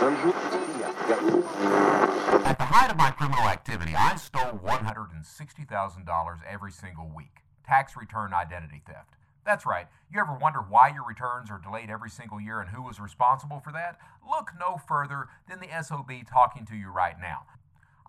[0.00, 0.16] At
[2.56, 7.42] the height of my criminal activity, I stole $160,000 every single week.
[7.66, 9.16] Tax return identity theft.
[9.44, 9.88] That's right.
[10.10, 13.60] You ever wonder why your returns are delayed every single year and who was responsible
[13.60, 13.98] for that?
[14.26, 17.42] Look no further than the SOB talking to you right now.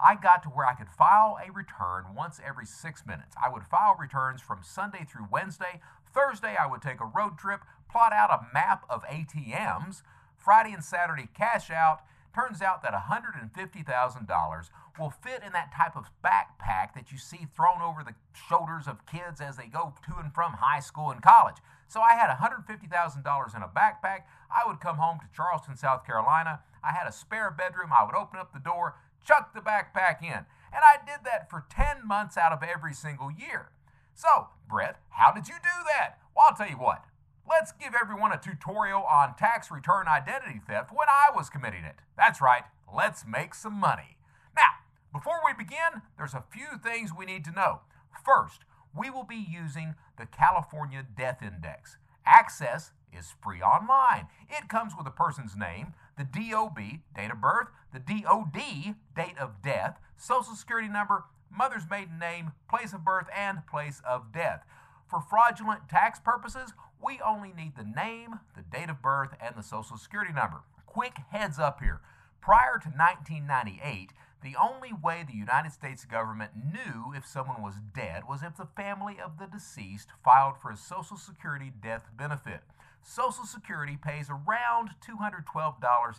[0.02, 3.36] I got to where I could file a return once every six minutes.
[3.44, 5.82] I would file returns from Sunday through Wednesday.
[6.14, 7.62] Thursday, I would take a road trip,
[7.92, 10.04] plot out a map of ATMs.
[10.42, 12.02] Friday and Saturday, cash out.
[12.34, 17.82] Turns out that $150,000 will fit in that type of backpack that you see thrown
[17.82, 18.16] over the
[18.48, 21.58] shoulders of kids as they go to and from high school and college.
[21.88, 24.24] So I had $150,000 in a backpack.
[24.50, 26.62] I would come home to Charleston, South Carolina.
[26.84, 27.92] I had a spare bedroom.
[27.92, 28.96] I would open up the door,
[29.28, 30.46] chuck the backpack in.
[30.74, 33.72] And I did that for 10 months out of every single year.
[34.14, 36.20] So, Brett, how did you do that?
[36.34, 37.04] Well, I'll tell you what.
[37.50, 41.96] Let's give everyone a tutorial on tax return identity theft when I was committing it.
[42.18, 44.18] That's right, let's make some money.
[44.56, 44.72] Now,
[45.14, 47.82] before we begin, there's a few things we need to know.
[48.24, 48.62] First,
[48.96, 51.98] we will be using the California Death Index.
[52.26, 54.28] Access is free online.
[54.50, 56.78] It comes with a person's name, the DOB,
[57.16, 62.94] date of birth, the DOD, date of death, social security number, mother's maiden name, place
[62.94, 64.64] of birth, and place of death.
[65.12, 66.72] For fraudulent tax purposes,
[67.04, 70.62] we only need the name, the date of birth, and the social security number.
[70.86, 72.00] Quick heads up here.
[72.40, 78.24] Prior to 1998, the only way the United States government knew if someone was dead
[78.26, 82.62] was if the family of the deceased filed for a Social Security death benefit.
[83.02, 85.44] Social Security pays around $212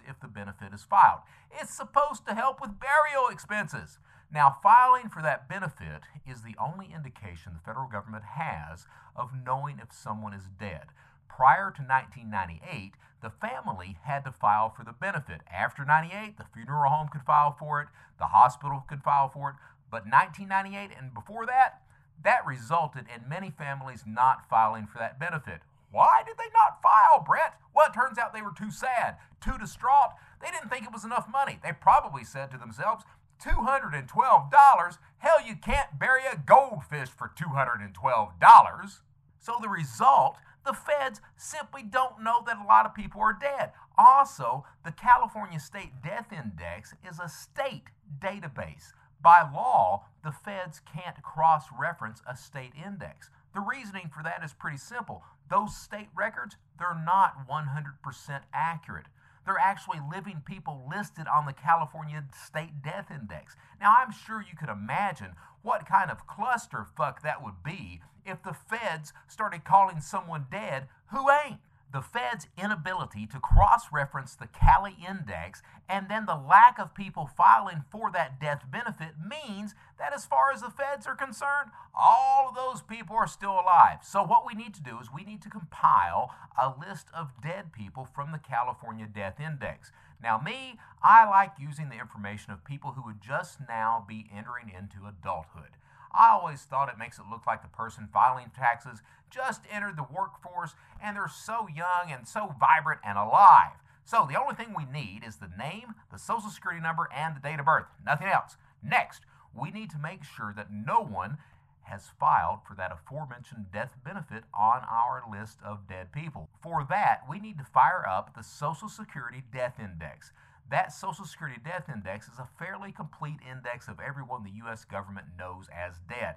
[0.06, 1.20] if the benefit is filed.
[1.50, 3.98] It's supposed to help with burial expenses.
[4.32, 9.78] Now, filing for that benefit is the only indication the federal government has of knowing
[9.78, 10.86] if someone is dead.
[11.28, 15.42] Prior to 1998, the family had to file for the benefit.
[15.52, 17.88] After 98, the funeral home could file for it,
[18.18, 19.56] the hospital could file for it,
[19.90, 21.82] but 1998 and before that,
[22.24, 25.60] that resulted in many families not filing for that benefit.
[25.90, 27.60] Why did they not file, Brett?
[27.74, 30.12] Well, it turns out they were too sad, too distraught.
[30.40, 31.58] They didn't think it was enough money.
[31.62, 33.04] They probably said to themselves,
[33.42, 34.98] $212?
[35.18, 39.00] Hell, you can't bury a goldfish for $212.
[39.38, 43.72] So the result, the feds simply don't know that a lot of people are dead.
[43.98, 47.88] Also, the California State Death Index is a state
[48.20, 48.92] database.
[49.20, 53.30] By law, the feds can't cross reference a state index.
[53.54, 55.22] The reasoning for that is pretty simple.
[55.50, 59.06] Those state records, they're not 100% accurate.
[59.44, 63.56] They're actually living people listed on the California State Death Index.
[63.80, 65.32] Now, I'm sure you could imagine
[65.62, 71.28] what kind of clusterfuck that would be if the feds started calling someone dead who
[71.30, 71.58] ain't
[71.92, 77.28] the Fed's inability to cross reference the Cali index and then the lack of people
[77.36, 82.48] filing for that death benefit means that, as far as the feds are concerned, all
[82.48, 83.98] of those people are still alive.
[84.02, 87.72] So, what we need to do is we need to compile a list of dead
[87.72, 89.92] people from the California Death Index.
[90.22, 94.70] Now, me, I like using the information of people who would just now be entering
[94.70, 95.76] into adulthood.
[96.14, 99.00] I always thought it makes it look like the person filing taxes
[99.30, 103.80] just entered the workforce and they're so young and so vibrant and alive.
[104.04, 107.40] So the only thing we need is the name, the social security number, and the
[107.40, 107.86] date of birth.
[108.04, 108.56] Nothing else.
[108.82, 109.22] Next,
[109.54, 111.38] we need to make sure that no one
[111.82, 116.48] has filed for that aforementioned death benefit on our list of dead people.
[116.62, 120.32] For that, we need to fire up the Social Security Death Index.
[120.70, 124.84] That Social Security Death Index is a fairly complete index of everyone the U.S.
[124.84, 126.36] government knows as dead.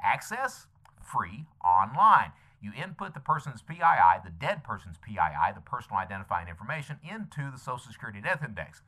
[0.00, 0.66] Access?
[1.00, 2.32] Free online.
[2.60, 7.58] You input the person's PII, the dead person's PII, the personal identifying information, into the
[7.58, 8.82] Social Security Death Index.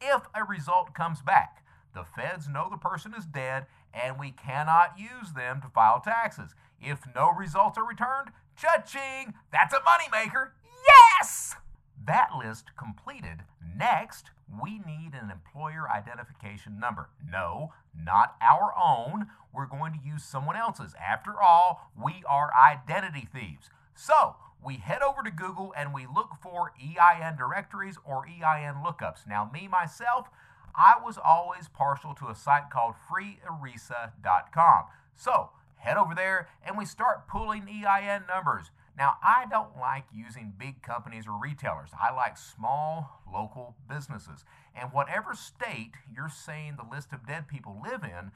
[0.00, 1.62] If a result comes back,
[1.94, 6.54] the feds know the person is dead and we cannot use them to file taxes.
[6.80, 10.50] If no results are returned, cha-ching, that's a moneymaker.
[10.86, 11.56] Yes!
[12.04, 13.42] That list completed.
[13.80, 14.26] Next,
[14.62, 17.08] we need an employer identification number.
[17.26, 19.28] No, not our own.
[19.54, 20.94] We're going to use someone else's.
[21.02, 23.70] After all, we are identity thieves.
[23.94, 29.26] So, we head over to Google and we look for EIN directories or EIN lookups.
[29.26, 30.28] Now, me, myself,
[30.74, 34.84] I was always partial to a site called freeerisa.com.
[35.16, 38.70] So, head over there and we start pulling EIN numbers.
[38.96, 41.90] Now, I don't like using big companies or retailers.
[41.98, 44.44] I like small local businesses.
[44.74, 48.30] And whatever state you're saying the list of dead people live in,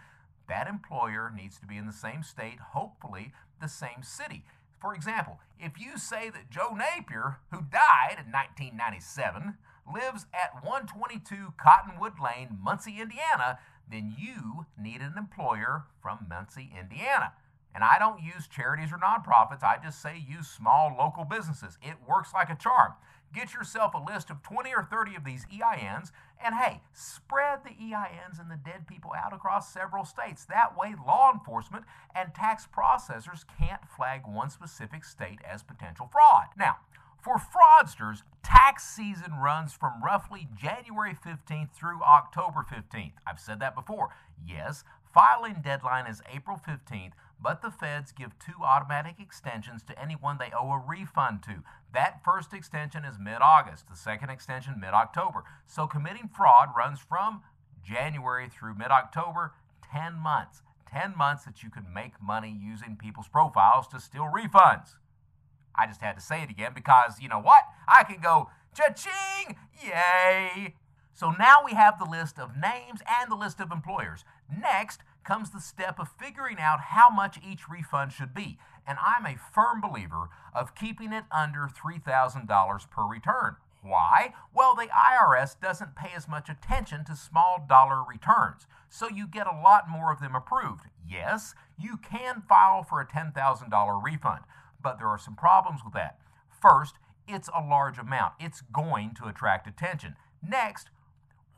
[0.48, 4.44] that employer needs to be in the same state, hopefully the same city.
[4.80, 9.56] For example, if you say that Joe Napier, who died in 1997,
[9.90, 13.58] lives at 122 Cottonwood Lane, Muncie, Indiana,
[13.90, 17.32] then you need an employer from Muncie, Indiana.
[17.74, 21.76] And I don't use charities or nonprofits, I just say use small local businesses.
[21.82, 22.92] It works like a charm.
[23.34, 26.12] Get yourself a list of 20 or 30 of these EINs,
[26.42, 30.44] and hey, spread the EINs and the dead people out across several states.
[30.44, 31.84] That way, law enforcement
[32.14, 36.46] and tax processors can't flag one specific state as potential fraud.
[36.56, 36.76] Now,
[37.24, 43.14] for fraudsters, tax season runs from roughly January 15th through October 15th.
[43.26, 44.10] I've said that before.
[44.46, 50.38] Yes, filing deadline is April 15th, but the feds give two automatic extensions to anyone
[50.38, 51.62] they owe a refund to.
[51.92, 55.44] That first extension is mid August, the second extension mid October.
[55.66, 57.42] So committing fraud runs from
[57.84, 59.52] January through mid October,
[59.92, 60.62] 10 months.
[60.90, 64.94] 10 months that you can make money using people's profiles to steal refunds.
[65.74, 67.64] I just had to say it again because you know what?
[67.88, 69.56] I can go cha-ching!
[69.82, 70.74] Yay!
[71.12, 74.24] So now we have the list of names and the list of employers.
[74.50, 78.58] Next comes the step of figuring out how much each refund should be.
[78.86, 83.56] And I'm a firm believer of keeping it under $3,000 per return.
[83.84, 84.32] Why?
[84.54, 89.46] Well, the IRS doesn't pay as much attention to small dollar returns, so you get
[89.46, 90.84] a lot more of them approved.
[91.06, 94.40] Yes, you can file for a $10,000 refund,
[94.82, 96.18] but there are some problems with that.
[96.48, 96.94] First,
[97.28, 100.16] it's a large amount, it's going to attract attention.
[100.46, 100.88] Next,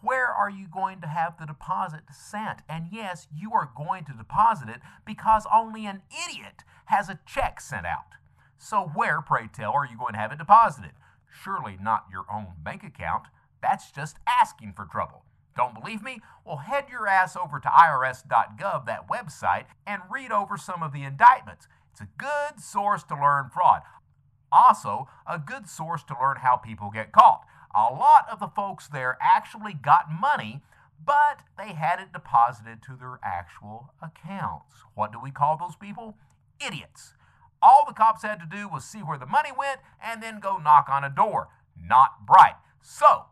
[0.00, 2.60] where are you going to have the deposit sent?
[2.68, 7.60] And yes, you are going to deposit it because only an idiot has a check
[7.60, 8.14] sent out.
[8.58, 10.92] So, where, pray tell, are you going to have it deposited?
[11.42, 13.24] Surely not your own bank account.
[13.60, 15.24] That's just asking for trouble.
[15.56, 16.20] Don't believe me?
[16.44, 21.02] Well, head your ass over to irs.gov, that website, and read over some of the
[21.02, 21.66] indictments.
[21.92, 23.82] It's a good source to learn fraud.
[24.52, 27.44] Also, a good source to learn how people get caught.
[27.76, 30.62] A lot of the folks there actually got money,
[31.04, 34.76] but they had it deposited to their actual accounts.
[34.94, 36.16] What do we call those people?
[36.64, 37.12] Idiots.
[37.60, 40.56] All the cops had to do was see where the money went and then go
[40.56, 41.48] knock on a door.
[41.78, 42.56] Not bright.
[42.80, 43.26] So,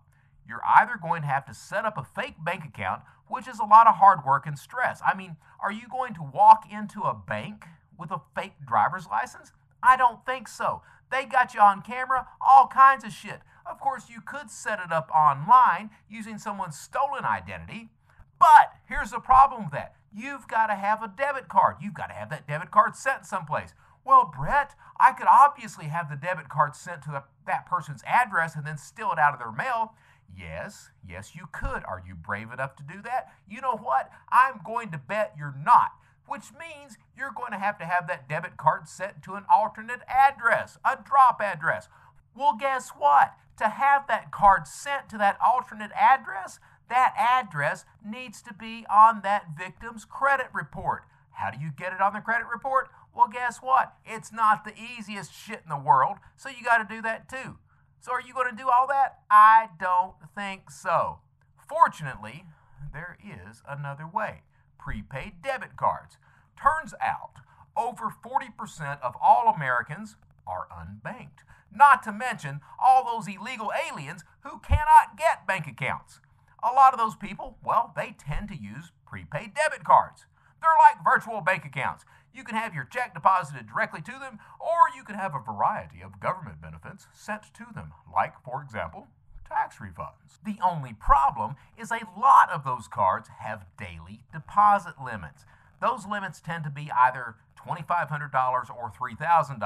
[0.46, 3.64] you're either going to have to set up a fake bank account, which is a
[3.64, 5.00] lot of hard work and stress.
[5.06, 7.64] I mean, are you going to walk into a bank
[7.99, 9.52] with a fake driver's license?
[9.82, 10.82] I don't think so.
[11.11, 13.41] They got you on camera, all kinds of shit.
[13.66, 17.90] Of course, you could set it up online using someone's stolen identity,
[18.38, 19.94] but here's the problem with that.
[20.12, 21.76] You've got to have a debit card.
[21.81, 23.75] You've got to have that debit card sent someplace.
[24.05, 28.55] Well, Brett, I could obviously have the debit card sent to the, that person's address
[28.55, 29.94] and then steal it out of their mail.
[30.37, 31.84] Yes, yes, you could.
[31.84, 33.32] Are you brave enough to do that?
[33.49, 34.10] You know what?
[34.31, 35.93] I'm going to bet you're not,
[36.26, 40.00] which means you're going to have to have that debit card sent to an alternate
[40.08, 41.88] address, a drop address.
[42.37, 43.34] Well, guess what?
[43.58, 46.58] To have that card sent to that alternate address,
[46.89, 51.05] that address needs to be on that victim's credit report.
[51.32, 52.89] How do you get it on the credit report?
[53.15, 53.94] Well, guess what?
[54.05, 57.58] It's not the easiest shit in the world, so you got to do that too.
[58.01, 59.20] So, are you going to do all that?
[59.31, 61.20] I don't think so.
[61.69, 62.44] Fortunately,
[62.93, 64.43] there is another way
[64.79, 66.19] prepaid debit cards.
[66.61, 67.41] Turns out,
[67.77, 71.43] over 40% of all Americans are unbanked.
[71.74, 76.20] Not to mention all those illegal aliens who cannot get bank accounts.
[76.62, 80.26] A lot of those people, well, they tend to use prepaid debit cards.
[80.62, 82.04] They're like virtual bank accounts.
[82.32, 86.00] You can have your check deposited directly to them, or you can have a variety
[86.02, 89.08] of government benefits sent to them, like, for example,
[89.46, 90.38] tax refunds.
[90.44, 95.44] The only problem is a lot of those cards have daily deposit limits.
[95.81, 99.60] Those limits tend to be either $2,500 or $3,000.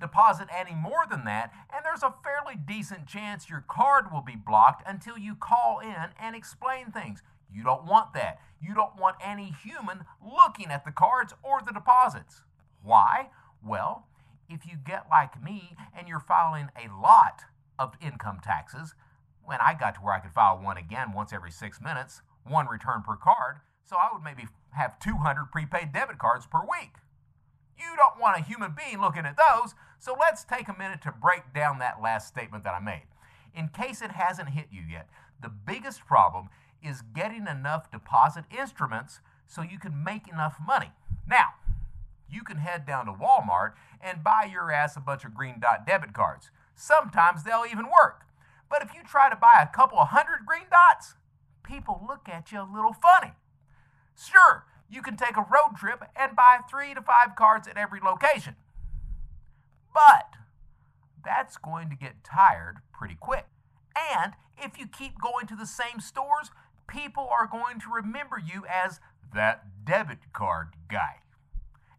[0.00, 4.36] Deposit any more than that, and there's a fairly decent chance your card will be
[4.36, 7.22] blocked until you call in and explain things.
[7.52, 8.40] You don't want that.
[8.60, 12.42] You don't want any human looking at the cards or the deposits.
[12.82, 13.30] Why?
[13.64, 14.06] Well,
[14.48, 17.42] if you get like me and you're filing a lot
[17.78, 18.94] of income taxes,
[19.44, 22.68] when I got to where I could file one again once every six minutes, one
[22.68, 26.96] return per card, so I would maybe have 200 prepaid debit cards per week.
[27.78, 31.12] You don't want a human being looking at those, so let's take a minute to
[31.12, 33.06] break down that last statement that I made.
[33.54, 35.08] In case it hasn't hit you yet,
[35.42, 36.48] the biggest problem
[36.82, 40.92] is getting enough deposit instruments so you can make enough money.
[41.26, 41.54] Now,
[42.30, 45.86] you can head down to Walmart and buy your ass a bunch of green dot
[45.86, 46.50] debit cards.
[46.74, 48.26] Sometimes they'll even work.
[48.70, 51.14] But if you try to buy a couple of hundred green dots,
[51.62, 53.32] people look at you a little funny.
[54.16, 58.00] Sure, you can take a road trip and buy three to five cards at every
[58.00, 58.56] location.
[59.92, 60.34] But
[61.24, 63.46] that's going to get tired pretty quick.
[64.14, 66.50] And if you keep going to the same stores,
[66.86, 69.00] people are going to remember you as
[69.34, 71.20] that debit card guy.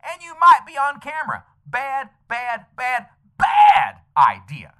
[0.04, 1.44] And you might be on camera.
[1.66, 4.74] Bad, bad, bad, bad idea.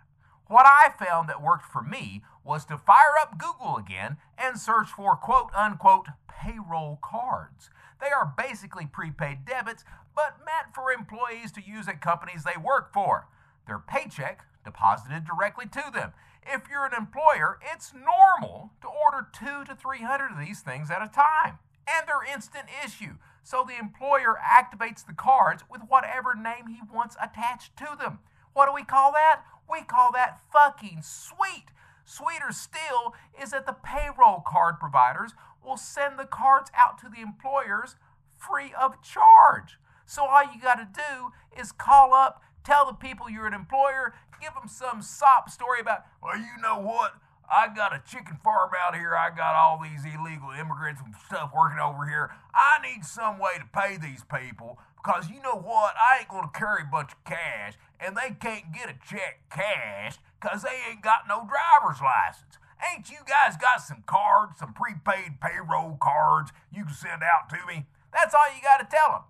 [0.48, 4.88] What I found that worked for me was to fire up Google again and search
[4.88, 7.70] for quote unquote payroll cards.
[8.00, 9.84] They are basically prepaid debits,
[10.16, 13.28] but meant for employees to use at companies they work for.
[13.68, 16.14] Their paycheck deposited directly to them.
[16.46, 21.04] If you're an employer, it's normal to order two to 300 of these things at
[21.04, 21.60] a time.
[21.88, 27.18] And they're instant issue, so the employer activates the cards with whatever name he wants
[27.22, 28.20] attached to them.
[28.54, 29.42] What do we call that?
[29.70, 31.66] We call that fucking sweet.
[32.06, 35.34] Sweeter still is that the payroll card providers
[35.66, 37.96] will send the cards out to the employers
[38.38, 39.78] free of charge.
[40.06, 44.14] So all you got to do is call up, tell the people you're an employer,
[44.42, 47.14] give them some sop story about, well, you know what?
[47.52, 49.16] I got a chicken farm out here.
[49.16, 52.32] I got all these illegal immigrants and stuff working over here.
[52.54, 55.96] I need some way to pay these people because you know what?
[55.98, 59.42] I ain't going to carry a bunch of cash and they can't get a check
[59.50, 62.58] cashed because they ain't got no driver's license.
[62.80, 67.58] Ain't you guys got some cards, some prepaid payroll cards you can send out to
[67.68, 67.86] me?
[68.14, 69.22] That's all you got to tell them.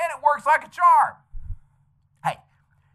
[0.00, 1.16] And it works like a charm.
[2.24, 2.38] Hey,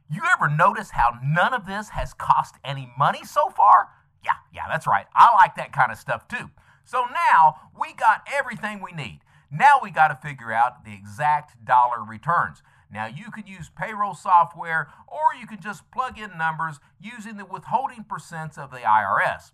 [0.09, 3.89] you ever notice how none of this has cost any money so far?
[4.23, 5.05] Yeah, yeah, that's right.
[5.13, 6.49] I like that kind of stuff too.
[6.85, 9.19] So now we got everything we need.
[9.51, 12.63] Now we got to figure out the exact dollar returns.
[12.91, 17.45] Now you can use payroll software or you can just plug in numbers using the
[17.45, 19.51] withholding percents of the IRS.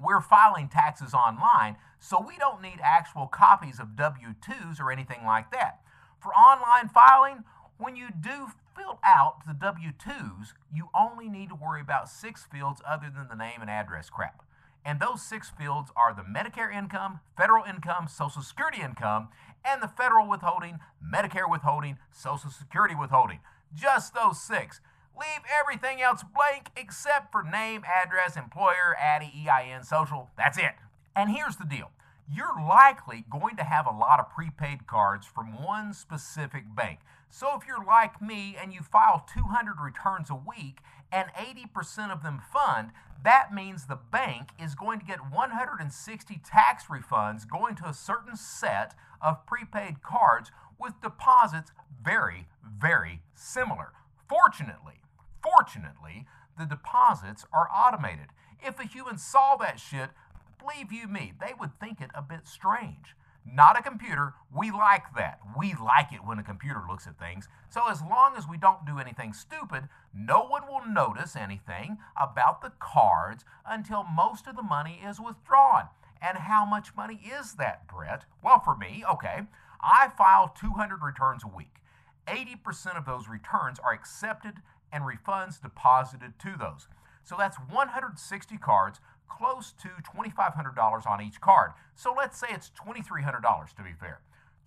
[0.00, 5.24] We're filing taxes online, so we don't need actual copies of W 2s or anything
[5.24, 5.80] like that.
[6.20, 7.44] For online filing,
[7.78, 12.44] when you do fill out the W 2s, you only need to worry about six
[12.44, 14.44] fields other than the name and address crap.
[14.84, 19.28] And those six fields are the Medicare income, federal income, Social Security income,
[19.64, 23.38] and the federal withholding, Medicare withholding, Social Security withholding.
[23.74, 24.80] Just those six.
[25.18, 30.30] Leave everything else blank except for name, address, employer, ADDIE, EIN, social.
[30.36, 30.74] That's it.
[31.14, 31.90] And here's the deal
[32.34, 37.00] you're likely going to have a lot of prepaid cards from one specific bank.
[37.28, 40.78] So if you're like me and you file 200 returns a week
[41.10, 42.90] and 80% of them fund,
[43.22, 48.36] that means the bank is going to get 160 tax refunds going to a certain
[48.36, 53.92] set of prepaid cards with deposits very, very similar.
[54.28, 55.01] Fortunately,
[55.42, 56.26] fortunately,
[56.58, 58.26] the deposits are automated.
[58.64, 60.10] If a human saw that shit,
[60.58, 63.16] believe you me, they would think it a bit strange.
[63.44, 64.34] Not a computer.
[64.54, 65.40] We like that.
[65.58, 67.48] We like it when a computer looks at things.
[67.68, 72.62] So, as long as we don't do anything stupid, no one will notice anything about
[72.62, 75.88] the cards until most of the money is withdrawn.
[76.20, 78.26] And how much money is that, Brett?
[78.44, 79.42] Well, for me, okay,
[79.80, 81.82] I file 200 returns a week.
[82.28, 86.88] 80% of those returns are accepted and refunds deposited to those.
[87.24, 91.72] So that's 160 cards close to $2,500 on each card.
[91.94, 94.20] So let's say it's $2,300 to be fair.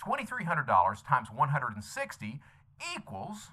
[0.04, 2.42] $2,300 times 160
[2.96, 3.50] equals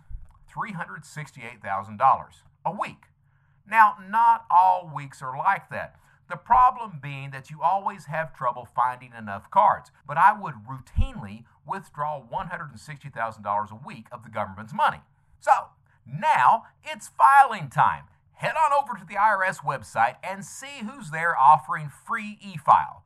[0.56, 2.26] $368,000
[2.64, 3.04] a week.
[3.68, 5.96] Now, not all weeks are like that.
[6.28, 9.90] The problem being that you always have trouble finding enough cards.
[10.06, 15.00] But I would routinely withdraw $160,000 a week of the government's money.
[15.40, 15.52] So,
[16.06, 18.04] now it's filing time
[18.42, 23.04] head on over to the IRS website and see who's there offering free e file.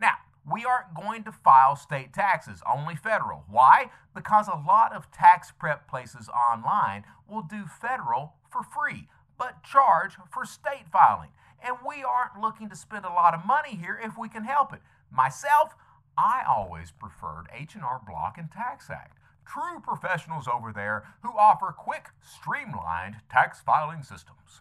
[0.00, 0.14] Now,
[0.50, 3.44] we aren't going to file state taxes, only federal.
[3.50, 3.90] Why?
[4.14, 10.14] Because a lot of tax prep places online will do federal for free, but charge
[10.32, 11.30] for state filing.
[11.62, 14.72] And we aren't looking to spend a lot of money here if we can help
[14.72, 14.80] it.
[15.10, 15.74] Myself,
[16.16, 19.17] I always preferred H&R Block and Tax Act.
[19.48, 24.60] True professionals over there who offer quick, streamlined tax filing systems.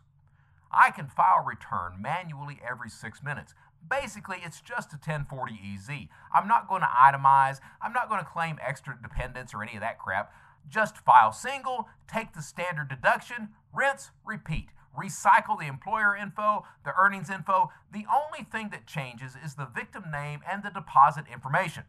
[0.71, 3.53] I can file return manually every six minutes.
[3.89, 5.89] Basically, it's just a 1040 EZ.
[6.33, 9.81] I'm not going to itemize, I'm not going to claim extra dependents or any of
[9.81, 10.31] that crap.
[10.69, 14.69] Just file single, take the standard deduction, rinse, repeat.
[14.97, 17.71] Recycle the employer info, the earnings info.
[17.93, 21.83] The only thing that changes is the victim name and the deposit information.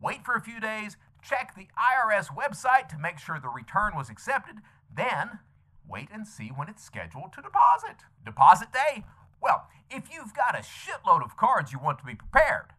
[0.00, 4.10] Wait for a few days, check the IRS website to make sure the return was
[4.10, 4.56] accepted,
[4.94, 5.40] then
[5.88, 8.04] wait and see when it's scheduled to deposit.
[8.24, 9.04] Deposit day?
[9.40, 12.74] Well, if you've got a shitload of cards, you want to be prepared.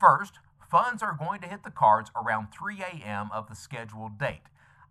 [0.00, 0.34] First,
[0.70, 3.30] funds are going to hit the cards around 3 a.m.
[3.32, 4.42] of the scheduled date.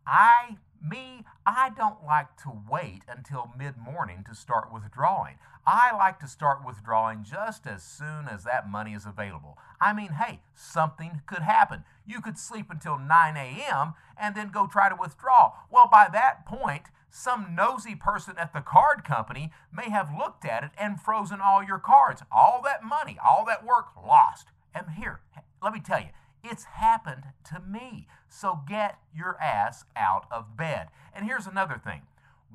[0.06, 5.36] I, me, I don't like to wait until mid morning to start withdrawing.
[5.66, 9.58] I like to start withdrawing just as soon as that money is available.
[9.80, 11.86] I mean, hey, something could happen.
[12.06, 13.94] You could sleep until 9 a.m.
[14.18, 15.54] and then go try to withdraw.
[15.72, 20.64] Well, by that point, some nosy person at the card company may have looked at
[20.64, 22.24] it and frozen all your cards.
[22.32, 24.48] All that money, all that work lost.
[24.74, 25.22] And here,
[25.62, 26.10] let me tell you,
[26.44, 28.08] it's happened to me.
[28.28, 30.88] So get your ass out of bed.
[31.16, 32.02] And here's another thing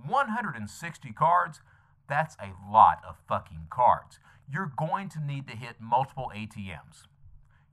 [0.06, 1.60] 160 cards,
[2.08, 4.18] that's a lot of fucking cards.
[4.50, 7.04] You're going to need to hit multiple ATMs.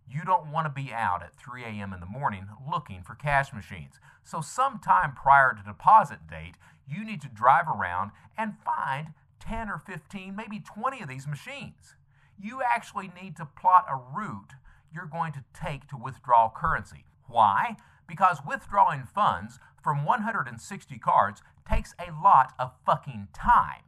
[0.10, 1.94] You don't want to be out at 3 a.m.
[1.94, 4.00] in the morning looking for cash machines.
[4.24, 6.56] So, sometime prior to deposit date,
[6.88, 11.96] you need to drive around and find 10 or 15, maybe 20 of these machines.
[12.40, 14.54] You actually need to plot a route
[14.94, 17.06] you're going to take to withdraw currency.
[17.28, 17.76] Why?
[18.08, 23.82] Because withdrawing funds from 160 cards takes a lot of fucking time.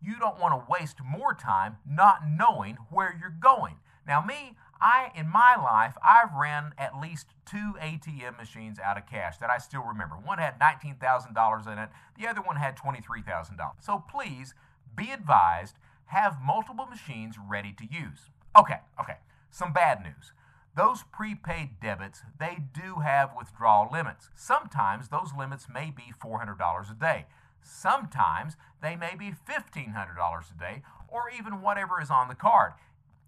[0.00, 3.76] You don't want to waste more time not knowing where you're going.
[4.06, 9.06] Now, me, I in my life I've ran at least two ATM machines out of
[9.06, 10.16] cash that I still remember.
[10.16, 13.58] One had $19,000 in it, the other one had $23,000.
[13.80, 14.54] So please
[14.96, 18.30] be advised, have multiple machines ready to use.
[18.58, 19.18] Okay, okay.
[19.50, 20.32] Some bad news.
[20.74, 24.30] Those prepaid debits, they do have withdrawal limits.
[24.34, 27.26] Sometimes those limits may be $400 a day.
[27.62, 32.72] Sometimes they may be $1,500 a day or even whatever is on the card.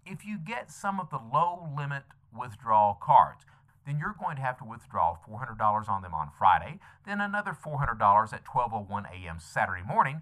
[0.05, 2.03] If you get some of the low limit
[2.37, 3.45] withdrawal cards,
[3.85, 8.33] then you're going to have to withdraw $400 on them on Friday, then another $400
[8.33, 9.37] at 12:01 a.m.
[9.39, 10.21] Saturday morning,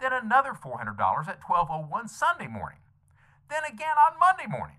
[0.00, 2.78] then another $400 at 12:01 Sunday morning,
[3.48, 4.76] then again on Monday morning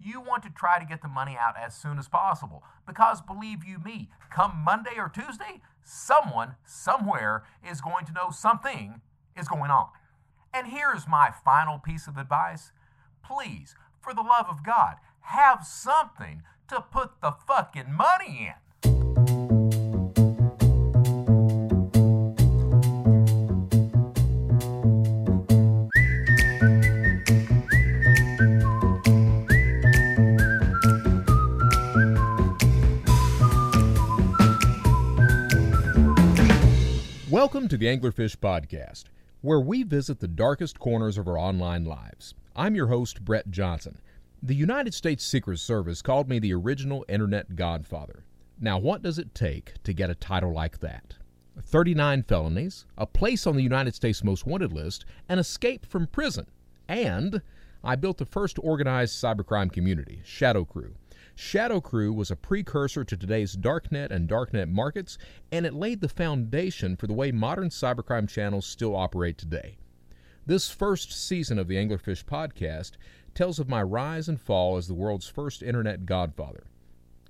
[0.00, 2.62] you want to try to get the money out as soon as possible.
[2.86, 9.00] Because believe you me, come Monday or Tuesday, someone somewhere is going to know something
[9.36, 9.88] is going on.
[10.54, 12.72] And here's my final piece of advice.
[13.30, 18.54] Please, for the love of God, have something to put the fucking money in.
[37.30, 39.04] Welcome to the Anglerfish Podcast,
[39.42, 42.32] where we visit the darkest corners of our online lives.
[42.58, 43.98] I'm your host, Brett Johnson.
[44.42, 48.24] The United States Secret Service called me the original Internet Godfather.
[48.58, 51.14] Now, what does it take to get a title like that?
[51.62, 56.46] 39 felonies, a place on the United States Most Wanted list, an escape from prison,
[56.88, 57.42] and
[57.84, 60.96] I built the first organized cybercrime community, Shadow Crew.
[61.36, 65.16] Shadow Crew was a precursor to today's darknet and darknet markets,
[65.52, 69.78] and it laid the foundation for the way modern cybercrime channels still operate today.
[70.48, 72.92] This first season of the Anglerfish podcast
[73.34, 76.68] tells of my rise and fall as the world's first internet godfather.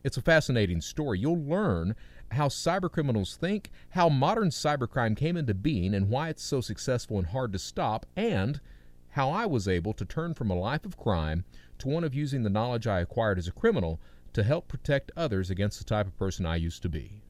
[0.05, 1.19] It's a fascinating story.
[1.19, 1.97] You'll learn
[2.31, 7.27] how cybercriminals think, how modern cybercrime came into being, and why it's so successful and
[7.27, 8.61] hard to stop, and
[9.09, 11.45] how I was able to turn from a life of crime
[11.79, 13.99] to one of using the knowledge I acquired as a criminal
[14.35, 17.25] to help protect others against the type of person I used to be.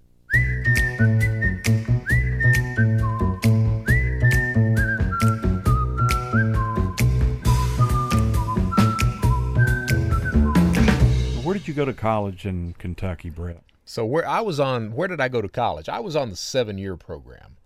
[11.79, 13.62] Go to college in Kentucky, Brett?
[13.85, 15.88] So where I was on, where did I go to college?
[15.88, 17.57] I was on the seven-year program.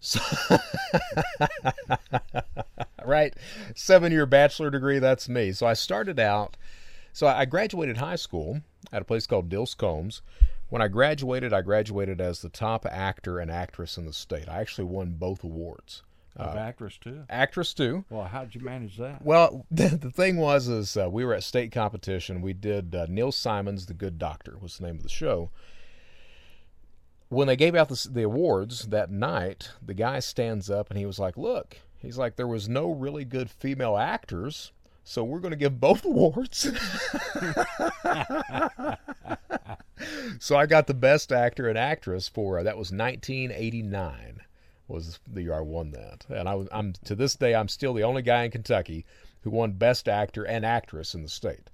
[0.00, 0.20] So
[3.04, 3.34] right,
[3.76, 4.98] seven-year bachelor degree.
[4.98, 5.52] That's me.
[5.52, 6.56] So I started out.
[7.12, 10.22] So I graduated high school at a place called Dills Combs.
[10.70, 14.48] When I graduated, I graduated as the top actor and actress in the state.
[14.48, 16.02] I actually won both awards.
[16.36, 17.24] Of actress too.
[17.28, 18.04] Actress too.
[18.08, 19.22] Well, how did you manage that?
[19.22, 22.40] Well, the, the thing was, is uh, we were at state competition.
[22.40, 25.50] We did uh, Neil Simon's "The Good Doctor" was the name of the show.
[27.28, 31.06] When they gave out the, the awards that night, the guy stands up and he
[31.06, 34.72] was like, "Look," he's like, "there was no really good female actors,
[35.04, 36.62] So we're going to give both awards.
[40.38, 44.40] so I got the best actor and actress for uh, that was 1989
[44.92, 48.04] was the year I won that, and I, am to this day I'm still the
[48.04, 49.04] only guy in Kentucky
[49.42, 51.70] who won best actor and actress in the state.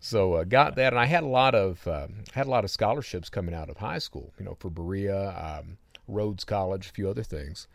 [0.00, 2.70] So uh, got that, and I had a lot of um, had a lot of
[2.70, 4.32] scholarships coming out of high school.
[4.38, 7.68] You know, for Berea, um, Rhodes College, a few other things.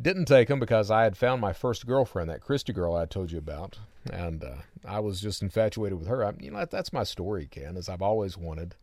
[0.00, 3.30] Didn't take them because I had found my first girlfriend, that Christy girl I told
[3.32, 3.78] you about,
[4.10, 6.24] and uh, I was just infatuated with her.
[6.24, 7.76] I, you know, that's my story, Ken.
[7.76, 8.74] As I've always wanted.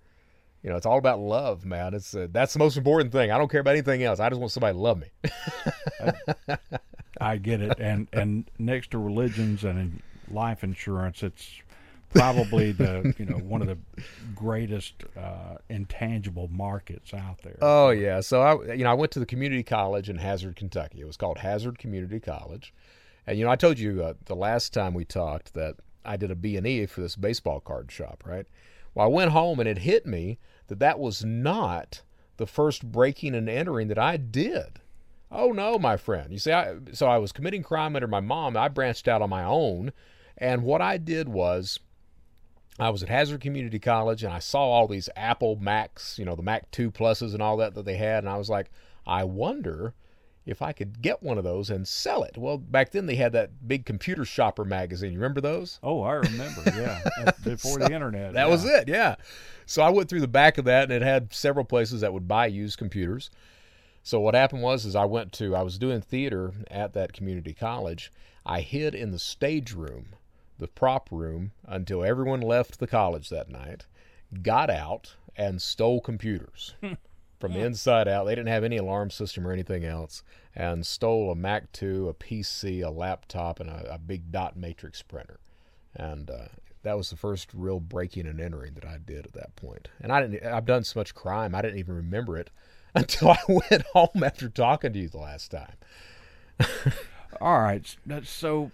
[0.63, 1.93] You know, it's all about love, man.
[1.93, 3.31] It's uh, that's the most important thing.
[3.31, 4.19] I don't care about anything else.
[4.19, 5.07] I just want somebody to love me.
[6.47, 6.57] I,
[7.19, 11.45] I get it, and and next to religions and life insurance, it's
[12.13, 13.77] probably the you know one of the
[14.33, 17.57] greatest uh, intangible markets out there.
[17.61, 21.01] Oh yeah, so I you know I went to the community college in Hazard, Kentucky.
[21.01, 22.73] It was called Hazard Community College,
[23.27, 26.31] and you know I told you uh, the last time we talked that I did
[26.31, 28.45] a B and E for this baseball card shop, right?
[28.95, 30.37] Well, I went home and it hit me
[30.73, 32.01] that that was not
[32.37, 34.79] the first breaking and entering that I did.
[35.31, 36.31] Oh no, my friend.
[36.31, 38.57] You see, I, so I was committing crime under my mom.
[38.57, 39.91] I branched out on my own,
[40.37, 41.79] and what I did was
[42.79, 46.35] I was at Hazard Community College and I saw all these Apple Macs, you know,
[46.35, 48.23] the Mac 2 Pluses and all that that they had.
[48.23, 48.71] And I was like,
[49.05, 49.93] I wonder
[50.45, 52.37] if I could get one of those and sell it.
[52.37, 55.13] Well, back then they had that big computer shopper magazine.
[55.13, 55.79] You remember those?
[55.81, 56.61] Oh, I remember.
[56.73, 57.01] Yeah.
[57.43, 58.33] Before so the internet.
[58.33, 58.51] That yeah.
[58.51, 58.87] was it.
[58.87, 59.15] Yeah.
[59.65, 62.27] So I went through the back of that and it had several places that would
[62.27, 63.29] buy used computers.
[64.01, 67.53] So what happened was is I went to I was doing theater at that community
[67.53, 68.11] college.
[68.45, 70.15] I hid in the stage room
[70.57, 73.85] the prop room until everyone left the college that night,
[74.41, 76.75] got out, and stole computers
[77.43, 78.23] from the inside out.
[78.23, 80.23] They didn't have any alarm system or anything else,
[80.55, 85.01] and stole a Mac 2, a PC, a laptop, and a, a big dot matrix
[85.01, 85.41] printer.
[85.93, 86.47] And uh,
[86.83, 89.89] that was the first real breaking and entering that I did at that point.
[89.99, 90.45] And I didn't.
[90.45, 92.49] I've done so much crime, I didn't even remember it
[92.95, 95.75] until I went home after talking to you the last time.
[97.41, 97.93] All right.
[98.23, 98.71] So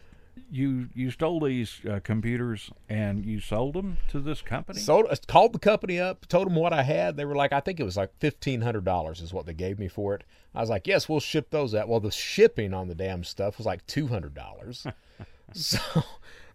[0.51, 4.79] you you stole these uh, computers and you sold them to this company.
[4.79, 7.17] Sold, uh, called the company up, told them what I had.
[7.17, 9.79] They were like, I think it was like fifteen hundred dollars is what they gave
[9.79, 10.23] me for it.
[10.53, 11.87] I was like, yes, we'll ship those out.
[11.87, 14.85] Well, the shipping on the damn stuff was like two hundred dollars.
[15.53, 15.79] so,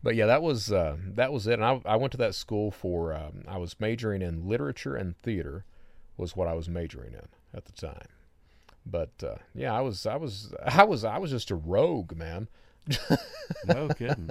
[0.03, 1.55] but yeah, that was uh, that was it.
[1.55, 5.17] And I, I went to that school for um, I was majoring in literature and
[5.23, 5.65] theater,
[6.17, 8.09] was what I was majoring in at the time.
[8.87, 12.49] But uh, yeah, I was I was I was I was just a rogue, man.
[13.67, 14.31] No kidding.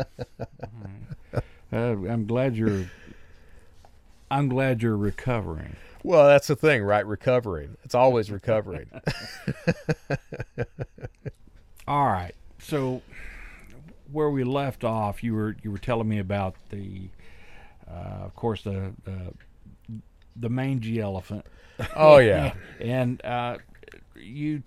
[1.72, 2.86] Uh, I'm glad you're.
[4.30, 5.76] I'm glad you're recovering.
[6.04, 7.06] Well, that's the thing, right?
[7.06, 7.78] Recovering.
[7.84, 8.90] It's always recovering.
[11.88, 12.36] All right.
[12.60, 13.02] So,
[14.12, 17.10] where we left off, you were you were telling me about the,
[17.90, 19.34] uh, of course, the the,
[20.36, 21.46] the mangy elephant.
[21.96, 22.54] Oh yeah.
[22.80, 23.58] and uh,
[24.16, 24.64] you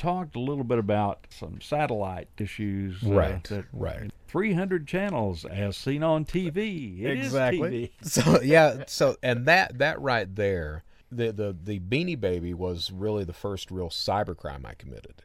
[0.00, 3.02] talked a little bit about some satellite issues.
[3.02, 3.50] Right.
[3.52, 4.10] Uh, right.
[4.28, 7.02] 300 channels as seen on TV.
[7.02, 7.70] It exactly.
[7.70, 7.90] TV.
[8.02, 8.84] So yeah.
[8.86, 13.70] So and that that right there, the the the Beanie Baby was really the first
[13.70, 15.22] real cybercrime I committed.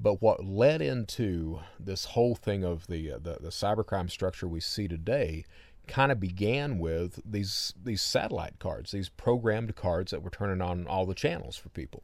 [0.00, 4.60] But what led into this whole thing of the uh, the, the cybercrime structure we
[4.60, 5.44] see today
[5.86, 10.86] kind of began with these these satellite cards, these programmed cards that were turning on
[10.86, 12.02] all the channels for people.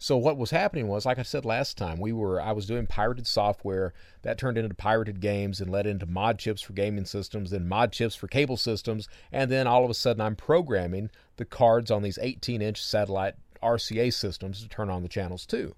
[0.00, 2.86] So what was happening was, like I said last time, we were I was doing
[2.86, 7.50] pirated software that turned into pirated games and led into mod chips for gaming systems,
[7.50, 11.44] then mod chips for cable systems, and then all of a sudden I'm programming the
[11.44, 15.74] cards on these 18-inch satellite RCA systems to turn on the channels too.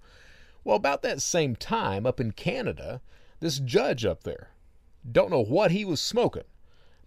[0.64, 3.00] Well, about that same time, up in Canada,
[3.40, 4.50] this judge up there,
[5.10, 6.44] don't know what he was smoking,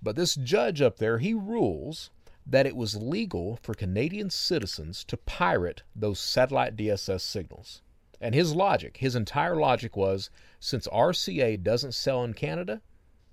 [0.01, 2.09] but this judge up there, he rules
[2.45, 7.81] that it was legal for Canadian citizens to pirate those satellite DSS signals.
[8.19, 10.29] And his logic, his entire logic was
[10.59, 12.81] since RCA doesn't sell in Canada,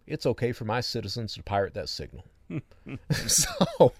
[0.07, 2.25] it's okay for my citizens to pirate that signal.
[3.27, 3.93] so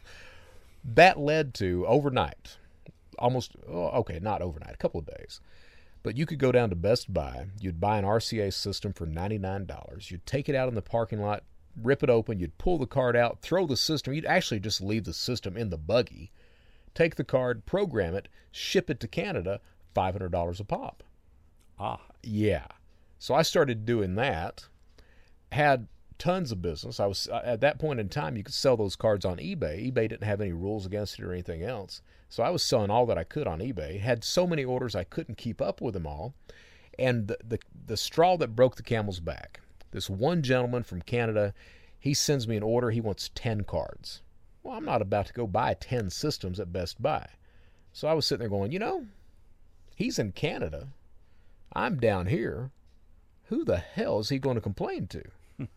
[0.85, 2.57] that led to overnight,
[3.19, 5.41] almost, oh, okay, not overnight, a couple of days.
[6.03, 10.11] But you could go down to Best Buy, you'd buy an RCA system for $99,
[10.11, 11.45] you'd take it out in the parking lot,
[11.81, 15.05] rip it open, you'd pull the card out, throw the system, you'd actually just leave
[15.05, 16.31] the system in the buggy,
[16.95, 19.61] take the card, program it, ship it to Canada,
[19.95, 21.03] $500 a pop.
[21.79, 22.01] Ah.
[22.23, 22.67] Yeah.
[23.19, 24.67] So I started doing that,
[25.53, 27.01] had tons of business.
[27.01, 29.91] I was at that point in time you could sell those cards on eBay.
[29.91, 32.03] eBay didn't have any rules against it or anything else.
[32.29, 33.99] So I was selling all that I could on eBay.
[33.99, 36.35] Had so many orders I couldn't keep up with them all.
[36.99, 41.53] And the the, the straw that broke the camel's back This one gentleman from Canada,
[41.99, 42.91] he sends me an order.
[42.91, 44.23] He wants 10 cards.
[44.63, 47.27] Well, I'm not about to go buy 10 systems at Best Buy.
[47.93, 49.07] So I was sitting there going, you know,
[49.97, 50.89] he's in Canada.
[51.73, 52.71] I'm down here.
[53.47, 55.25] Who the hell is he going to complain to?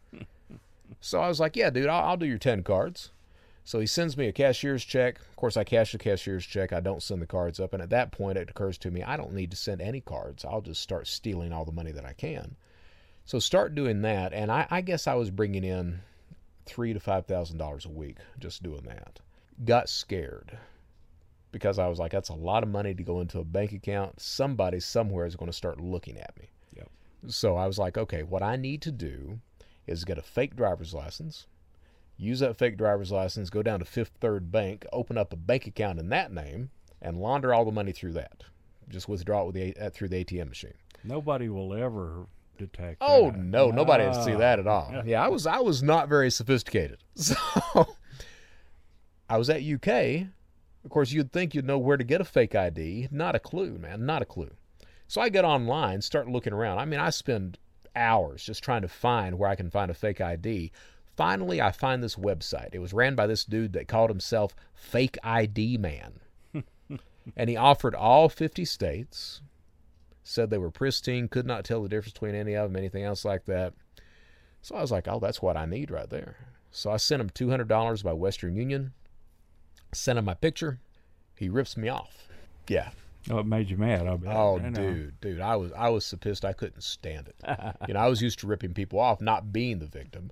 [1.01, 3.11] so I was like, yeah, dude, I'll, I'll do your 10 cards.
[3.65, 5.19] So he sends me a cashier's check.
[5.19, 6.73] Of course, I cash the cashier's check.
[6.73, 7.73] I don't send the cards up.
[7.73, 10.43] And at that point, it occurs to me I don't need to send any cards.
[10.45, 12.55] I'll just start stealing all the money that I can.
[13.25, 14.33] So start doing that.
[14.33, 16.01] And I, I guess I was bringing in
[16.65, 19.19] three to five thousand dollars a week just doing that.
[19.63, 20.57] Got scared
[21.51, 24.19] because I was like, that's a lot of money to go into a bank account.
[24.19, 26.49] Somebody somewhere is going to start looking at me.
[26.75, 26.89] Yep.
[27.27, 29.39] So I was like, okay, what I need to do
[29.85, 31.45] is get a fake driver's license,
[32.17, 35.67] use that fake driver's license, go down to Fifth Third Bank, open up a bank
[35.67, 38.43] account in that name, and launder all the money through that.
[38.89, 40.73] Just withdraw it with the, uh, through the ATM machine.
[41.03, 42.25] Nobody will ever
[42.67, 42.97] detect.
[43.01, 43.39] Oh that.
[43.39, 44.91] no, nobody would see that at all.
[44.93, 45.03] Ah.
[45.05, 46.99] Yeah, I was I was not very sophisticated.
[47.15, 47.87] So
[49.29, 50.27] I was at UK.
[50.83, 53.07] Of course, you'd think you'd know where to get a fake ID.
[53.09, 54.05] Not a clue, man.
[54.05, 54.51] Not a clue.
[55.07, 56.79] So I get online, start looking around.
[56.79, 57.57] I mean, I spend
[57.95, 60.71] hours just trying to find where I can find a fake ID.
[61.15, 62.73] Finally, I find this website.
[62.73, 66.19] It was ran by this dude that called himself Fake ID Man.
[67.37, 69.41] and he offered all 50 states,
[70.23, 73.25] said they were pristine, could not tell the difference between any of them, anything else
[73.25, 73.73] like that.
[74.61, 76.37] So I was like, oh, that's what I need right there.
[76.71, 78.93] So I sent him $200 by Western Union,
[79.93, 80.79] sent him my picture.
[81.35, 82.27] He rips me off.
[82.67, 82.89] Yeah.
[83.29, 84.07] Oh, it made you mad.
[84.07, 84.35] I bet.
[84.35, 84.71] Oh, know.
[84.71, 87.35] dude, dude, I was I was so pissed I couldn't stand it.
[87.87, 90.31] you know, I was used to ripping people off, not being the victim.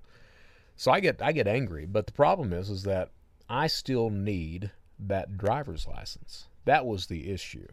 [0.75, 3.11] So I get I get angry, but the problem is is that
[3.49, 6.47] I still need that driver's license.
[6.65, 7.67] That was the issue.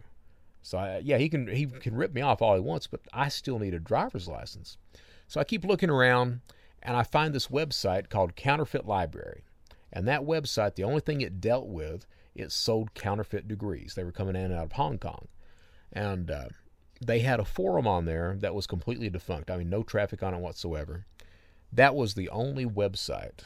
[0.69, 3.31] So I, yeah, he can he can rip me off all he wants, but I
[3.31, 4.77] still need a driver's license.
[5.27, 6.43] So I keep looking around
[6.83, 9.45] and I find this website called Counterfeit Library.
[9.91, 13.95] And that website, the only thing it dealt with, it sold counterfeit degrees.
[13.95, 15.29] They were coming in and out of Hong Kong.
[15.91, 16.49] And uh,
[17.01, 19.51] they had a forum on there that was completely defunct.
[19.51, 21.07] I mean, no traffic on it whatsoever.
[21.73, 23.41] That was the only website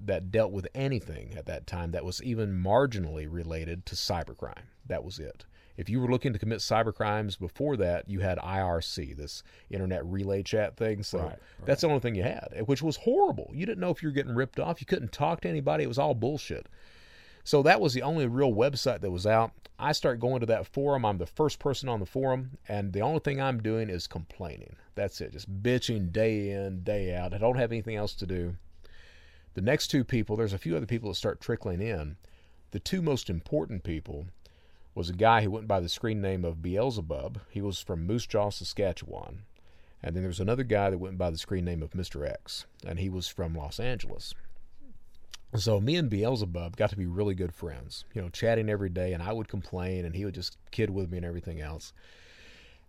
[0.00, 4.64] that dealt with anything at that time that was even marginally related to cybercrime.
[4.84, 5.44] That was it.
[5.80, 10.04] If you were looking to commit cyber crimes before that, you had IRC, this internet
[10.04, 11.02] relay chat thing.
[11.02, 13.50] So Right, that's the only thing you had, eh, which was horrible.
[13.54, 14.82] You didn't know if you were getting ripped off.
[14.82, 15.84] You couldn't talk to anybody.
[15.84, 16.66] It was all bullshit.
[17.44, 19.52] So that was the only real website that was out.
[19.78, 21.06] I start going to that forum.
[21.06, 24.76] I'm the first person on the forum, and the only thing I'm doing is complaining.
[24.96, 27.32] That's it, just bitching day in, day out.
[27.32, 28.56] I don't have anything else to do.
[29.54, 32.16] The next two people, there's a few other people that start trickling in.
[32.72, 34.26] The two most important people
[34.94, 37.40] was a guy who went by the screen name of Beelzebub.
[37.50, 39.42] He was from Moose Jaw, Saskatchewan.
[40.02, 42.28] And then there was another guy that went by the screen name of Mr.
[42.28, 44.34] X, and he was from Los Angeles.
[45.56, 49.12] So me and Beelzebub got to be really good friends, you know, chatting every day,
[49.12, 51.92] and I would complain, and he would just kid with me and everything else.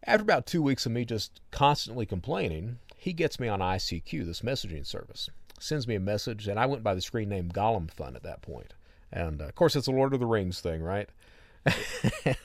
[0.03, 4.41] After about two weeks of me just constantly complaining, he gets me on ICQ, this
[4.41, 8.15] messaging service, sends me a message, and I went by the screen name Gollum Fun
[8.15, 8.73] at that point.
[9.11, 11.09] And uh, of course, it's a Lord of the Rings thing, right?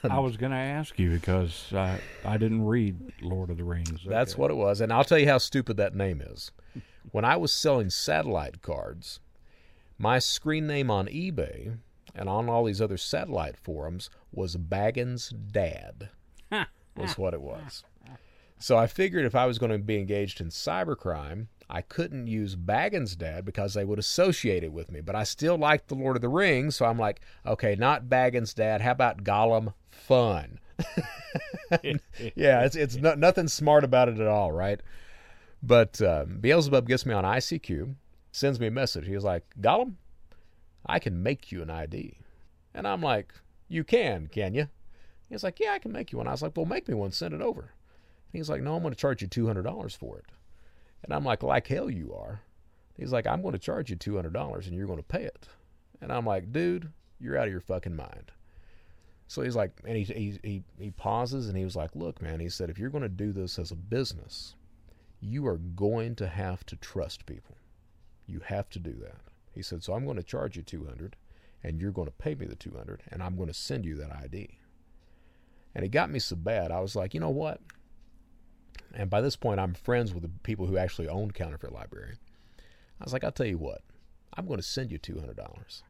[0.03, 4.01] I was going to ask you because I I didn't read Lord of the Rings.
[4.07, 4.81] That's what it was.
[4.81, 6.51] And I'll tell you how stupid that name is.
[7.11, 9.19] When I was selling satellite cards,
[9.97, 11.77] my screen name on eBay
[12.13, 16.09] and on all these other satellite forums was Baggins Dad,
[16.95, 17.83] was what it was.
[18.59, 22.55] So I figured if I was going to be engaged in cybercrime, I couldn't use
[22.55, 25.01] Baggins Dad because they would associate it with me.
[25.01, 28.55] But I still liked the Lord of the Rings, so I'm like, okay, not Baggins
[28.55, 28.81] Dad.
[28.81, 30.59] How about Gollum Fun?
[32.35, 34.79] yeah, it's it's no, nothing smart about it at all, right?
[35.61, 37.95] But uh, Beelzebub gets me on ICQ,
[38.31, 39.07] sends me a message.
[39.07, 39.95] He's like, Gollum,
[40.85, 42.17] I can make you an ID.
[42.73, 43.33] And I'm like,
[43.67, 44.69] You can, can you?
[45.29, 46.27] He's like, Yeah, I can make you one.
[46.27, 47.73] I was like, Well, make me one, send it over.
[48.31, 50.25] He's like, No, I'm going to charge you $200 for it.
[51.07, 52.41] And I'm like, Like hell you are.
[52.95, 55.47] He's like, I'm going to charge you $200 and you're going to pay it.
[56.01, 58.31] And I'm like, Dude, you're out of your fucking mind.
[59.27, 62.49] So he's like, and he, he, he, pauses and he was like, Look, man, he
[62.49, 64.55] said, if you're going to do this as a business,
[65.19, 67.57] you are going to have to trust people.
[68.25, 69.21] You have to do that.
[69.53, 71.15] He said, so I'm going to charge you 200
[71.63, 74.15] and you're going to pay me the 200 and I'm going to send you that
[74.15, 74.59] ID.
[75.73, 77.59] And it got me so bad, I was like, you know what?
[78.93, 82.15] And by this point, I'm friends with the people who actually owned Counterfeit Library.
[82.99, 83.81] I was like, I'll tell you what,
[84.33, 85.81] I'm going to send you $200.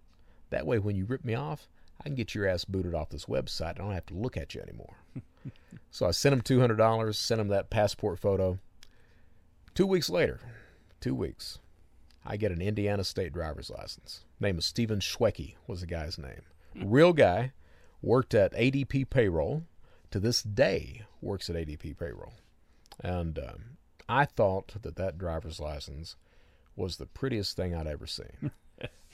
[0.50, 1.68] That way, when you rip me off,
[2.00, 3.70] I can get your ass booted off this website.
[3.70, 4.96] I don't have to look at you anymore.
[5.92, 8.60] so I sent him $200, sent him that passport photo.
[9.74, 10.40] Two weeks later,
[11.00, 11.60] two weeks.
[12.26, 14.26] I get an Indiana State driver's license.
[14.40, 16.42] Name is Stephen Schwecke was the guy's name.
[16.76, 17.54] Real guy,
[18.02, 19.64] worked at ADP payroll.
[20.12, 22.34] To this day, works at ADP payroll.
[23.04, 23.78] And um,
[24.10, 26.16] I thought that that driver's license
[26.76, 28.52] was the prettiest thing I'd ever seen.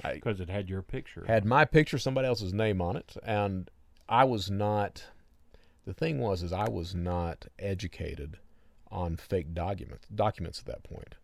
[0.02, 1.24] Because it had your picture.
[1.28, 3.70] had my picture, somebody else's name on it, and
[4.10, 5.06] I was not.
[5.86, 8.40] The thing was, is I was not educated
[8.92, 11.16] on fake documents documents at that point.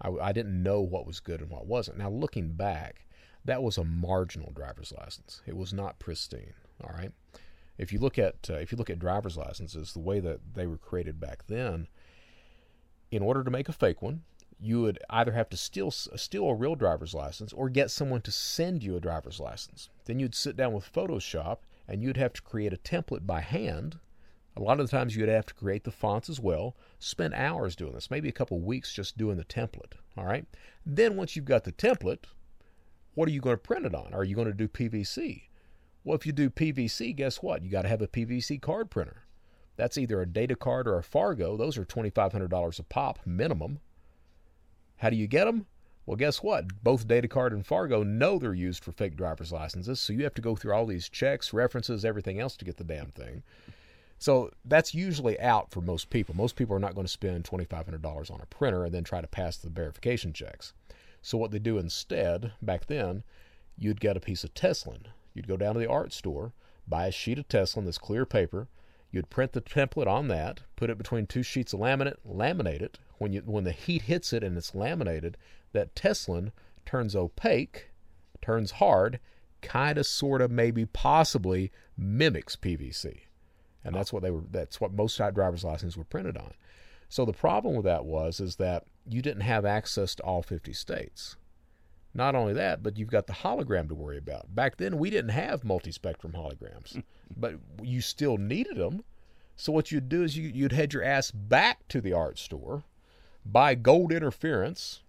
[0.00, 1.98] I, I didn't know what was good and what wasn't.
[1.98, 3.06] Now looking back,
[3.44, 5.42] that was a marginal driver's license.
[5.46, 6.54] It was not pristine.
[6.82, 7.12] All right.
[7.78, 10.66] If you look at uh, if you look at driver's licenses, the way that they
[10.66, 11.88] were created back then,
[13.14, 14.22] in order to make a fake one,
[14.60, 18.32] you would either have to steal steal a real driver's license or get someone to
[18.32, 19.88] send you a driver's license.
[20.06, 23.98] Then you'd sit down with Photoshop and you'd have to create a template by hand.
[24.56, 26.76] A lot of the times you'd have to create the fonts as well.
[26.98, 29.94] Spend hours doing this, maybe a couple weeks just doing the template.
[30.16, 30.46] All right.
[30.86, 32.24] Then once you've got the template,
[33.14, 34.14] what are you going to print it on?
[34.14, 35.42] Are you going to do PVC?
[36.04, 37.62] Well, if you do PVC, guess what?
[37.62, 39.23] You got to have a PVC card printer.
[39.76, 41.56] That's either a Datacard or a Fargo.
[41.56, 43.80] Those are $2,500 a pop minimum.
[44.98, 45.66] How do you get them?
[46.06, 46.82] Well, guess what?
[46.82, 50.42] Both Datacard and Fargo know they're used for fake driver's licenses, so you have to
[50.42, 53.42] go through all these checks, references, everything else to get the damn thing.
[54.18, 56.34] So that's usually out for most people.
[56.34, 59.26] Most people are not going to spend $2,500 on a printer and then try to
[59.26, 60.72] pass the verification checks.
[61.22, 63.22] So what they do instead, back then,
[63.78, 65.06] you'd get a piece of Teslin.
[65.32, 66.52] You'd go down to the art store,
[66.86, 68.68] buy a sheet of Teslin, this clear paper.
[69.14, 72.98] You'd print the template on that, put it between two sheets of laminate, laminate it,
[73.18, 75.36] when you when the heat hits it and it's laminated,
[75.70, 76.50] that Teslin
[76.84, 77.90] turns opaque,
[78.42, 79.20] turns hard,
[79.62, 83.20] kind of, sort of, maybe, possibly mimics PVC,
[83.84, 84.42] and that's what they were.
[84.50, 86.54] That's what most driver's licenses were printed on.
[87.08, 90.72] So the problem with that was is that you didn't have access to all 50
[90.72, 91.36] states.
[92.14, 94.54] Not only that, but you've got the hologram to worry about.
[94.54, 97.00] Back then, we didn't have multispectrum holograms, hmm.
[97.36, 99.02] but you still needed them.
[99.56, 102.84] So what you'd do is you, you'd head your ass back to the art store,
[103.44, 105.02] buy gold interference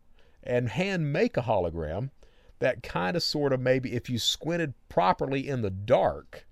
[0.43, 2.09] and hand make a hologram
[2.59, 6.47] that kind of sort of maybe if you squinted properly in the dark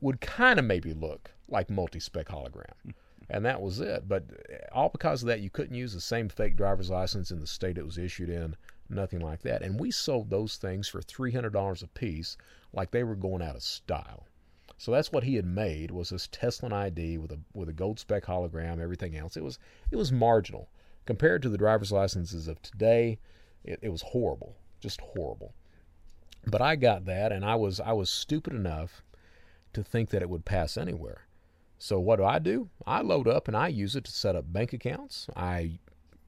[0.00, 2.72] would kind of maybe look like multi-spec hologram.
[2.84, 2.90] Hmm.
[3.28, 4.06] And that was it.
[4.06, 7.40] But eh, all because of that you couldn't use the same fake driver's license in
[7.40, 8.56] the state it was issued in
[8.88, 12.36] nothing like that and we sold those things for $300 a piece
[12.72, 14.26] like they were going out of style
[14.78, 17.98] so that's what he had made was this Teslin ID with a with a gold
[17.98, 19.58] spec hologram everything else it was
[19.90, 20.68] it was marginal
[21.06, 23.18] Compared to the driver's licenses of today,
[23.64, 25.54] it, it was horrible, just horrible.
[26.44, 29.02] But I got that, and I was I was stupid enough
[29.72, 31.26] to think that it would pass anywhere.
[31.78, 32.70] So what do I do?
[32.86, 35.28] I load up and I use it to set up bank accounts.
[35.36, 35.78] I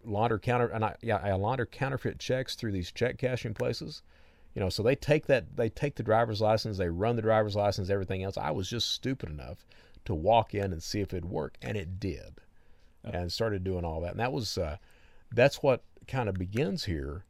[0.04, 4.02] launder counter and I yeah I launder counterfeit checks through these check cashing places.
[4.54, 7.56] You know, so they take that they take the driver's license, they run the driver's
[7.56, 8.36] license, everything else.
[8.36, 9.66] I was just stupid enough
[10.04, 12.40] to walk in and see if it'd work, and it did
[13.04, 14.12] and started doing all that.
[14.12, 14.76] And that was uh,
[15.32, 17.24] that's what kind of begins here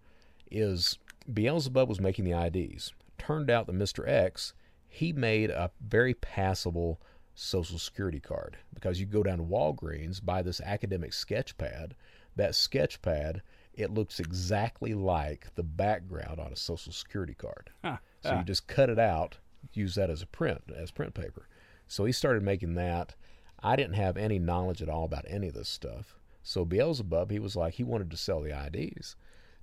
[0.50, 0.98] is
[1.32, 2.92] Beelzebub was making the IDs.
[3.18, 4.08] Turned out that Mr.
[4.08, 4.54] X
[4.88, 7.00] he made a very passable
[7.34, 11.94] social security card because you go down to Walgreens buy this academic sketch pad.
[12.38, 13.42] That sketch pad
[13.78, 17.70] it looks exactly like the background on a social security card.
[17.84, 17.98] Huh.
[18.24, 19.38] So you just cut it out,
[19.72, 21.46] use that as a print as print paper.
[21.86, 23.14] So he started making that
[23.62, 26.16] I didn't have any knowledge at all about any of this stuff.
[26.42, 29.14] So Beelzebub, he was like, he wanted to sell the IDs.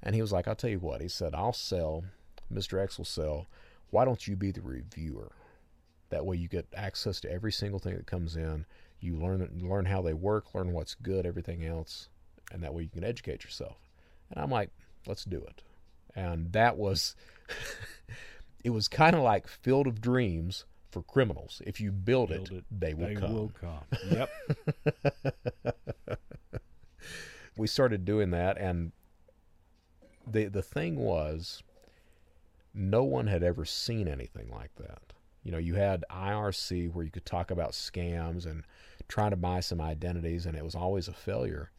[0.02, 1.02] And he was like, I'll tell you what.
[1.02, 2.06] He said, I'll sell,
[2.54, 2.82] Mr.
[2.82, 3.48] X will sell.
[3.90, 5.32] Why don't you be the reviewer?
[6.10, 8.66] That way you get access to every single thing that comes in.
[9.02, 12.10] You learn learn how they work, learn what's good, everything else,
[12.52, 13.78] and that way you can educate yourself.
[14.32, 14.70] And I'm like,
[15.08, 15.62] let's do it.
[16.16, 17.16] And that was,
[18.64, 21.62] it was kind of like Field of Dreams for criminals.
[21.66, 23.34] If you build, build it, it, they will they come.
[23.34, 23.84] Will come.
[24.10, 24.30] Yep.
[27.58, 28.94] we started doing that, and
[30.26, 31.62] the the thing was,
[32.74, 35.02] no one had ever seen anything like that.
[35.44, 38.64] You know, you had IRC where you could talk about scams and
[39.08, 41.72] trying to buy some identities, and it was always a failure.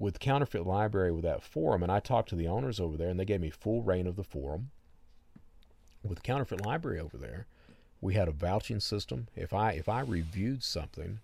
[0.00, 3.18] With Counterfeit Library, with that forum, and I talked to the owners over there, and
[3.18, 4.70] they gave me full rein of the forum.
[6.04, 7.46] With Counterfeit Library over there,
[8.00, 9.26] we had a vouching system.
[9.34, 11.18] If I if I reviewed something,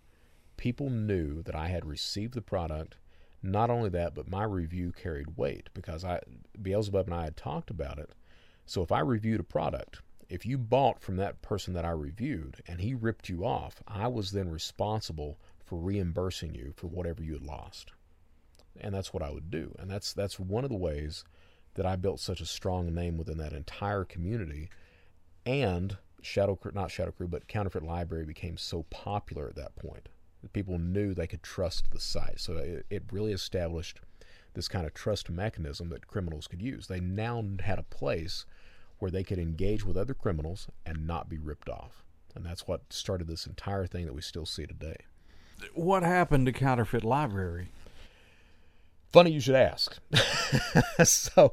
[0.57, 2.97] people knew that I had received the product.
[3.43, 6.21] Not only that, but my review carried weight because I
[6.61, 8.11] Beelzebub and I had talked about it.
[8.67, 12.63] So if I reviewed a product, if you bought from that person that I reviewed
[12.67, 17.35] and he ripped you off, I was then responsible for reimbursing you for whatever you
[17.35, 17.93] had lost.
[18.81, 19.75] And that's what I would do.
[19.79, 21.25] And that's that's one of the ways
[21.75, 24.71] that I built such a strong name within that entire community.
[25.47, 30.09] And Shadow not Shadow Crew, but Counterfeit Library became so popular at that point
[30.53, 32.41] people knew they could trust the site.
[32.41, 34.01] So it, it really established
[34.55, 36.87] this kind of trust mechanism that criminals could use.
[36.87, 38.47] They now had a place
[38.99, 42.05] where they could engage with other criminals and not be ripped off.
[42.35, 44.97] And that's what started this entire thing that we still see today.
[45.73, 47.69] What happened to Counterfeit Library?
[49.15, 49.97] Funny you should ask.
[51.05, 51.53] so,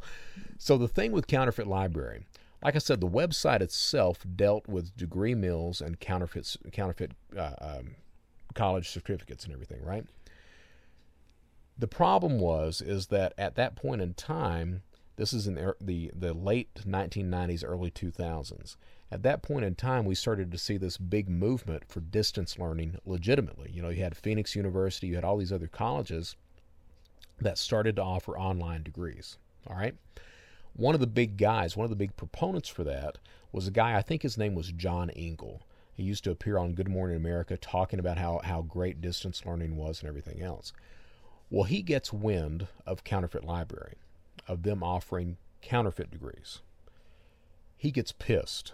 [0.58, 2.26] so the thing with Counterfeit Library,
[2.64, 7.98] like I said, the website itself dealt with degree mills and counterfeit counterfeit uh, um,
[8.56, 10.08] college certificates and everything, right?
[11.78, 14.82] The problem was is that at that point in time,
[15.18, 18.76] this is in the, the, the late 1990s, early 2000s.
[19.12, 22.98] At that point in time, we started to see this big movement for distance learning
[23.06, 23.70] legitimately.
[23.72, 26.36] You know, you had Phoenix University, you had all these other colleges
[27.42, 29.38] that started to offer online degrees.
[29.68, 29.96] All right.
[30.74, 33.18] One of the big guys, one of the big proponents for that
[33.52, 35.62] was a guy, I think his name was John Engel.
[35.94, 39.76] He used to appear on Good Morning America talking about how, how great distance learning
[39.76, 40.72] was and everything else.
[41.50, 43.96] Well, he gets wind of Counterfeit Library,
[44.48, 46.62] of them offering counterfeit degrees.
[47.78, 48.74] He gets pissed.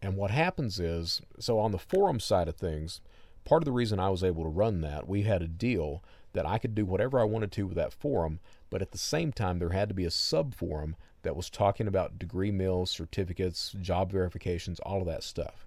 [0.00, 3.00] And what happens is so, on the forum side of things,
[3.44, 6.02] part of the reason I was able to run that, we had a deal
[6.36, 9.32] that I could do whatever I wanted to with that forum, but at the same
[9.32, 13.74] time, there had to be a sub forum that was talking about degree mills, certificates,
[13.80, 15.66] job verifications, all of that stuff.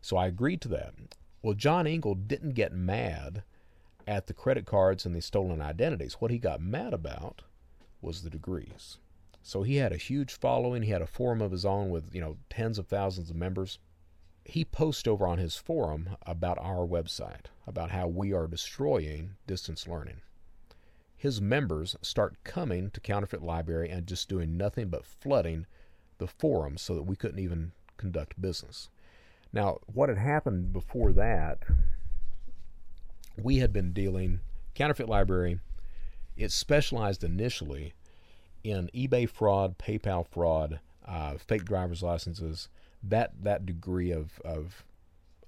[0.00, 0.94] So I agreed to that.
[1.42, 3.44] Well, John Engel didn't get mad
[4.06, 6.14] at the credit cards and the stolen identities.
[6.14, 7.42] What he got mad about
[8.00, 8.98] was the degrees.
[9.42, 10.82] So he had a huge following.
[10.82, 13.78] He had a forum of his own with, you know, tens of thousands of members.
[14.46, 19.86] He posts over on his forum about our website, about how we are destroying distance
[19.86, 20.22] learning.
[21.16, 25.66] His members start coming to Counterfeit Library and just doing nothing but flooding
[26.18, 28.88] the forum so that we couldn't even conduct business.
[29.52, 31.64] Now, what had happened before that
[33.36, 34.40] we had been dealing
[34.74, 35.58] counterfeit library.
[36.36, 37.94] It specialized initially
[38.62, 42.68] in eBay fraud, PayPal fraud, uh, fake driver's licenses,
[43.08, 44.84] that that degree of of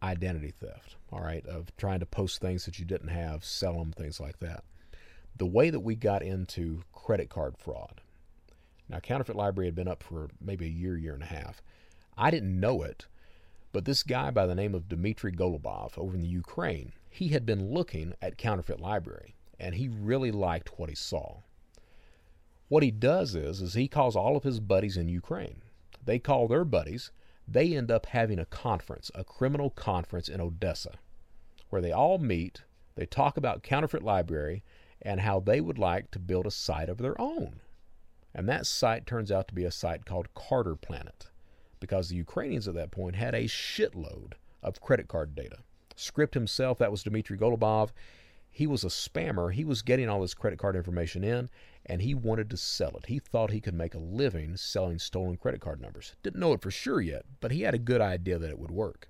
[0.03, 0.97] identity theft.
[1.13, 4.39] All right, of trying to post things that you didn't have, sell them, things like
[4.41, 4.65] that.
[5.37, 8.01] The way that we got into credit card fraud.
[8.89, 11.63] Now, Counterfeit Library had been up for maybe a year, year and a half.
[12.17, 13.07] I didn't know it,
[13.73, 17.47] but this guy by the name of Dmitry Golubov over in the Ukraine he had
[17.47, 21.39] been looking at Counterfeit Library and he really liked what he saw.
[22.69, 25.63] What he does is is he calls all of his buddies in Ukraine.
[26.05, 27.11] They call their buddies.
[27.51, 30.99] They end up having a conference, a criminal conference in Odessa,
[31.71, 32.63] where they all meet,
[32.95, 34.63] they talk about Counterfeit Library
[35.01, 37.61] and how they would like to build a site of their own.
[38.35, 41.31] And that site turns out to be a site called CarderPlanet
[41.81, 44.33] because the Ukrainians at that point had a shitload
[44.63, 45.59] of credit card data.
[45.97, 47.91] Script himself, that was Dmitry Golubov.
[48.51, 49.53] He was a spammer.
[49.53, 51.49] He was getting all his credit card information in,
[51.87, 53.07] and he wanted to sell it.
[53.07, 56.17] He thought he could make a living selling stolen credit card numbers.
[56.23, 58.71] Didn't know it for sure yet, but he had a good idea that it would
[58.71, 59.09] work.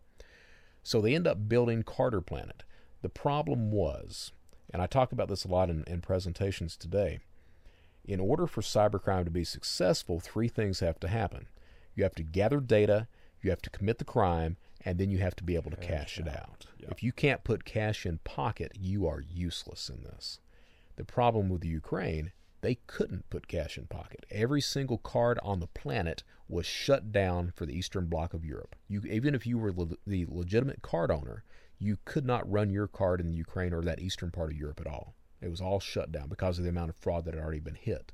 [0.83, 2.63] So they end up building CarderPlanet.
[3.03, 4.33] The problem was,
[4.71, 7.21] and I talk about this a lot in, in presentations today,
[8.05, 11.47] in order for cybercrime to be successful, three things have to happen.
[11.95, 13.07] You have to gather data,
[13.43, 14.57] you have to commit the crime,
[14.89, 16.65] and then you have to be able to cash, cash it out.
[16.79, 16.93] Yep.
[16.93, 20.41] If you can't put cash in pocket, you are useless in this.
[20.97, 22.33] The problem with Ukraine,
[22.63, 24.25] they couldn't put cash in pocket.
[24.31, 28.77] Every single card on the planet was shut down for the Eastern Bloc of Europe.
[28.89, 31.45] You, even if you were le- the legitimate card owner,
[31.79, 34.81] you could not run your card in the Ukraine or that eastern part of Europe
[34.81, 35.15] at all.
[35.43, 37.75] It was all shut down because of the amount of fraud that had already been
[37.75, 38.11] hit.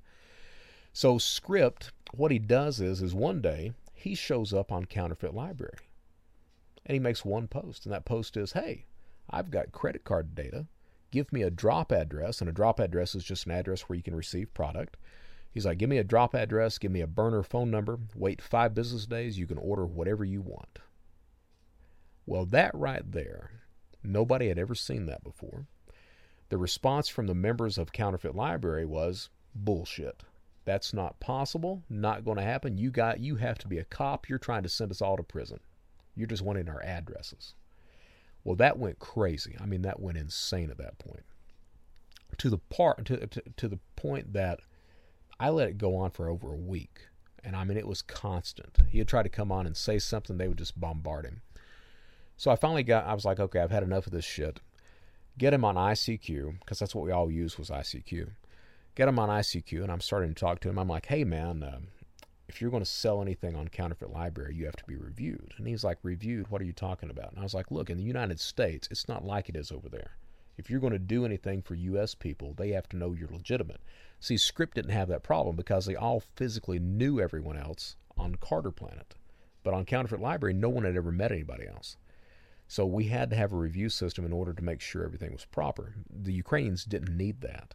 [0.93, 5.79] So Script, what he does is, is one day he shows up on Counterfeit Library
[6.87, 8.87] and he makes one post, and that post is, "Hey,
[9.31, 10.67] I've got credit card data.
[11.11, 14.03] Give me a drop address, and a drop address is just an address where you
[14.03, 14.97] can receive product."
[15.51, 17.99] He's like, "Give me a drop address, give me a burner phone number.
[18.15, 20.81] Wait five business days, you can order whatever you want."
[22.27, 23.63] Well, that right there,
[24.03, 25.67] nobody had ever seen that before.
[26.49, 30.25] The response from the members of Counterfeit Library was bullshit.
[30.65, 32.79] That's not possible, not going to happen.
[32.79, 34.29] You got you have to be a cop.
[34.29, 35.61] You're trying to send us all to prison.
[36.17, 37.55] You're just wanting our addresses.
[38.45, 39.57] Well, that went crazy.
[39.61, 41.25] I mean, that went insane at that point.
[42.39, 44.61] To the part to, to, to the point that
[45.41, 47.09] I let it go on for over a week.
[47.43, 48.79] And I mean, it was constant.
[48.89, 51.43] He would try to come on and say something, they would just bombard him.
[52.37, 54.61] So I finally got, I was like, okay, I've had enough of this shit.
[55.39, 58.31] Get him on ICQ, because that's what we all used was ICQ.
[58.95, 60.79] Get him on ICQ, and I'm starting to talk to him.
[60.79, 61.79] I'm like, hey, man, uh,
[62.49, 65.55] if you're going to sell anything on Counterfeit Library, you have to be reviewed.
[65.57, 66.51] And he's like, reviewed?
[66.51, 67.31] What are you talking about?
[67.31, 69.89] And I was like, look, in the United States, it's not like it is over
[69.89, 70.17] there.
[70.57, 72.15] If you're going to do anything for U.S.
[72.15, 73.81] people, they have to know you're legitimate.
[74.21, 79.17] See, Script didn't have that problem because they all physically knew everyone else on CarderPlanet.
[79.65, 81.97] But on Counterfeit Library, no one had ever met anybody else.
[82.69, 85.45] So we had to have a review system in order to make sure everything was
[85.45, 85.95] proper.
[86.11, 87.75] The Ukrainians didn't need that.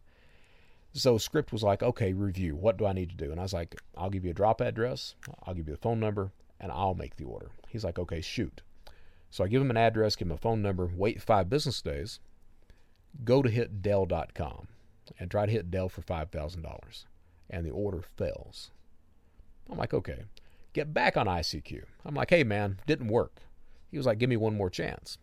[0.94, 2.56] So Script was like, okay, review.
[2.56, 3.32] What do I need to do?
[3.32, 6.00] And I was like, I'll give you a drop address, I'll give you the phone
[6.00, 7.52] number, and I'll make the order.
[7.68, 8.62] He's like, okay, shoot.
[9.30, 12.20] So I give him an address, give him a phone number, wait five business days,
[13.24, 14.68] go to hit Dell.com
[15.20, 17.06] and try to hit Dell for $5,000.
[17.50, 18.72] And the order fails.
[19.70, 20.24] I'm like, okay.
[20.74, 21.84] Get back on ICQ.
[22.06, 23.42] I'm like, hey, man, didn't work.
[23.90, 25.18] He was like, give me one more chance.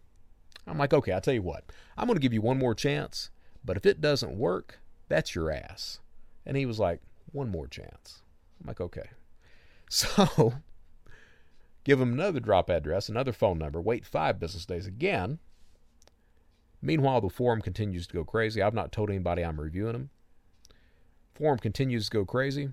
[0.67, 1.65] I'm like, okay, I'll tell you what.
[1.97, 3.31] I'm going to give you one more chance,
[3.65, 6.01] but if it doesn't work, that's your ass.
[6.45, 7.01] And he was like,
[7.33, 8.23] one more chance.
[8.61, 9.09] I'm like, okay.
[9.89, 10.55] So
[11.85, 15.39] give him another drop address, another phone number, wait five business days again.
[16.83, 18.61] Meanwhile, the forum continues to go crazy.
[18.61, 20.11] I've not told anybody I'm reviewing them.
[21.37, 22.71] Forum continues to go crazy.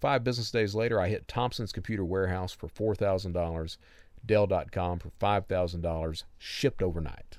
[0.00, 3.76] Five business days later, I hit Thompson's Computer Warehouse for $4,000,
[4.24, 7.38] Dell.com for $5,000, shipped overnight.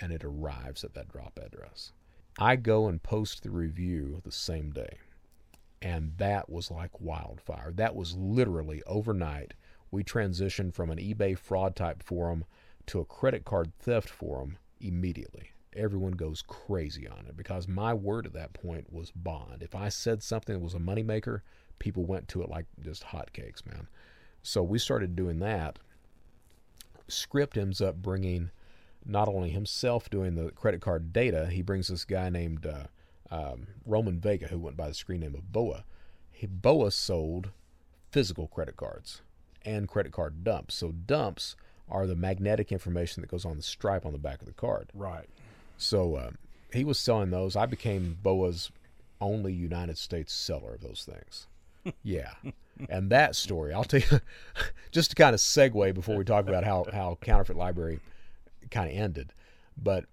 [0.00, 1.92] And it arrives at that drop address.
[2.38, 4.98] I go and post the review the same day.
[5.80, 7.72] And that was like wildfire.
[7.74, 9.54] That was literally overnight.
[9.90, 12.44] We transitioned from an eBay fraud type forum
[12.86, 15.50] to a credit card theft forum immediately.
[15.76, 19.62] Everyone goes crazy on it because my word at that point was bond.
[19.62, 21.40] If I said something that was a moneymaker,
[21.78, 23.88] people went to it like just hotcakes, man.
[24.42, 25.78] So we started doing that.
[27.08, 28.50] Script ends up bringing
[29.04, 32.84] not only himself doing the credit card data, he brings this guy named uh,
[33.30, 35.84] um, Roman Vega, who went by the screen name of Boa.
[36.30, 37.50] He, Boa sold
[38.10, 39.22] physical credit cards
[39.64, 40.74] and credit card dumps.
[40.74, 41.56] So dumps
[41.88, 44.88] are the magnetic information that goes on the stripe on the back of the card.
[44.94, 45.28] Right.
[45.76, 46.30] So uh,
[46.72, 47.56] he was selling those.
[47.56, 48.70] I became Boa's
[49.20, 51.46] only United States seller of those things.
[52.02, 52.30] yeah.
[52.88, 54.20] And that story, I'll tell you,
[54.90, 58.00] just to kind of segue before we talk about how, how Counterfeit Library
[58.70, 59.32] kind of ended.
[59.76, 60.06] But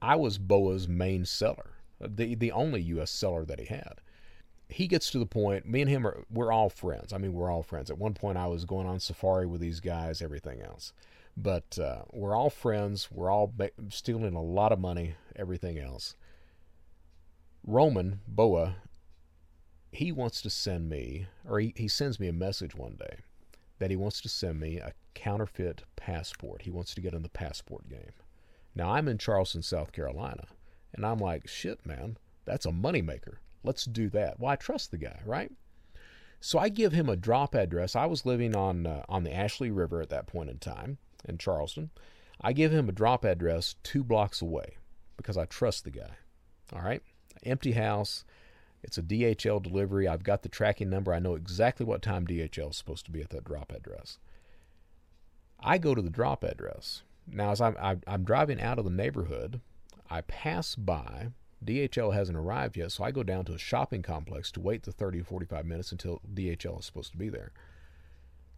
[0.00, 1.70] I was Boa's main seller,
[2.00, 3.10] the the only U.S.
[3.10, 4.00] seller that he had.
[4.68, 5.66] He gets to the point.
[5.66, 7.12] Me and him are we're all friends.
[7.12, 7.90] I mean, we're all friends.
[7.90, 10.92] At one point, I was going on safari with these guys, everything else.
[11.36, 13.08] But uh, we're all friends.
[13.10, 13.52] We're all
[13.90, 16.14] stealing a lot of money, everything else.
[17.64, 18.76] Roman Boa,
[19.92, 23.18] he wants to send me, or he, he sends me a message one day
[23.82, 26.62] that he wants to send me a counterfeit passport.
[26.62, 28.12] He wants to get in the passport game.
[28.76, 30.44] Now, I'm in Charleston, South Carolina,
[30.94, 33.38] and I'm like, shit, man, that's a moneymaker.
[33.64, 34.38] Let's do that.
[34.38, 35.50] Well, I trust the guy, right?
[36.40, 37.96] So I give him a drop address.
[37.96, 41.38] I was living on uh, on the Ashley River at that point in time in
[41.38, 41.90] Charleston.
[42.40, 44.76] I give him a drop address two blocks away
[45.16, 46.18] because I trust the guy.
[46.72, 47.02] All right,
[47.44, 48.24] empty house.
[48.82, 50.08] It's a DHL delivery.
[50.08, 51.12] I've got the tracking number.
[51.12, 54.18] I know exactly what time DHL is supposed to be at that drop address.
[55.60, 57.02] I go to the drop address.
[57.26, 57.76] Now, as I'm,
[58.06, 59.60] I'm driving out of the neighborhood,
[60.10, 61.28] I pass by.
[61.64, 64.90] DHL hasn't arrived yet, so I go down to a shopping complex to wait the
[64.90, 67.52] 30 or 45 minutes until DHL is supposed to be there.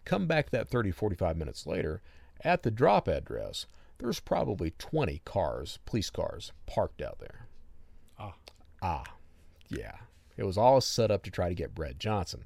[0.06, 2.00] Come back that 30 45 minutes later,
[2.40, 3.66] at the drop address,
[3.98, 7.46] there's probably 20 cars, police cars, parked out there.
[8.18, 8.34] Ah.
[8.82, 9.04] Ah,
[9.68, 9.96] yeah.
[10.36, 12.44] It was all set up to try to get Brett Johnson.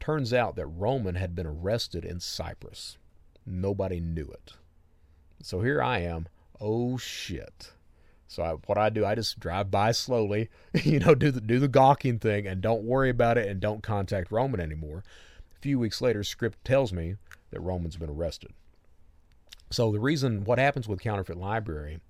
[0.00, 2.98] Turns out that Roman had been arrested in Cyprus.
[3.44, 4.54] Nobody knew it.
[5.42, 6.28] So here I am.
[6.60, 7.72] Oh shit.
[8.26, 10.50] So I, what I do, I just drive by slowly,
[10.84, 13.82] you know, do the do the gawking thing, and don't worry about it, and don't
[13.82, 15.02] contact Roman anymore.
[15.56, 17.16] A few weeks later, script tells me
[17.50, 18.52] that Roman's been arrested.
[19.70, 22.00] So the reason, what happens with Counterfeit Library,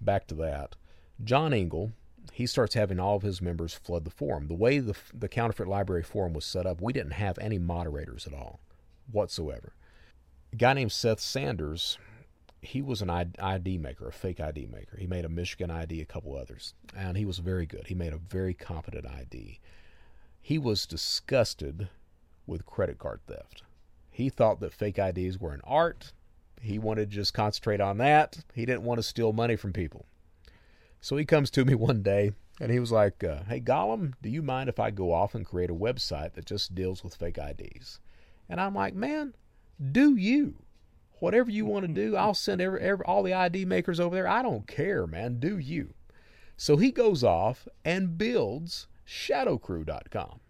[0.00, 0.76] back to that,
[1.22, 1.92] John Engel,
[2.32, 4.48] he starts having all of his members flood the forum.
[4.48, 8.26] The way the, the Counterfeit Library forum was set up, we didn't have any moderators
[8.26, 8.60] at all,
[9.10, 9.74] whatsoever.
[10.52, 11.98] A guy named Seth Sanders,
[12.62, 14.96] he was an ID maker, a fake ID maker.
[14.98, 17.86] He made a Michigan ID, a couple others, and he was very good.
[17.86, 19.60] He made a very competent ID.
[20.40, 21.88] He was disgusted
[22.46, 23.62] with credit card theft.
[24.10, 26.12] He thought that fake IDs were an art.
[26.60, 28.44] He wanted to just concentrate on that.
[28.54, 30.06] He didn't want to steal money from people.
[31.00, 34.28] So he comes to me one day and he was like, uh, Hey, Gollum, do
[34.28, 37.38] you mind if I go off and create a website that just deals with fake
[37.38, 38.00] IDs?
[38.48, 39.34] And I'm like, Man,
[39.92, 40.56] do you.
[41.20, 44.28] Whatever you want to do, I'll send every, every, all the ID makers over there.
[44.28, 45.38] I don't care, man.
[45.38, 45.92] Do you.
[46.56, 50.40] So he goes off and builds shadowcrew.com.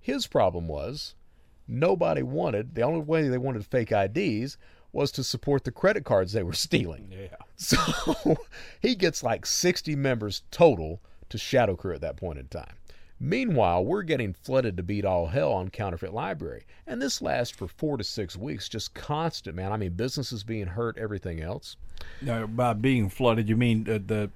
[0.00, 1.14] His problem was
[1.66, 4.58] nobody wanted, the only way they wanted fake IDs
[4.94, 7.08] was to support the credit cards they were stealing.
[7.10, 7.36] Yeah.
[7.56, 7.76] So
[8.80, 12.74] he gets like 60 members total to Shadow Crew at that point in time.
[13.20, 16.66] Meanwhile, we're getting flooded to beat all hell on Counterfeit Library.
[16.86, 19.72] And this lasts for four to six weeks, just constant, man.
[19.72, 21.76] I mean, businesses being hurt, everything else.
[22.20, 24.30] Now, by being flooded, you mean uh, the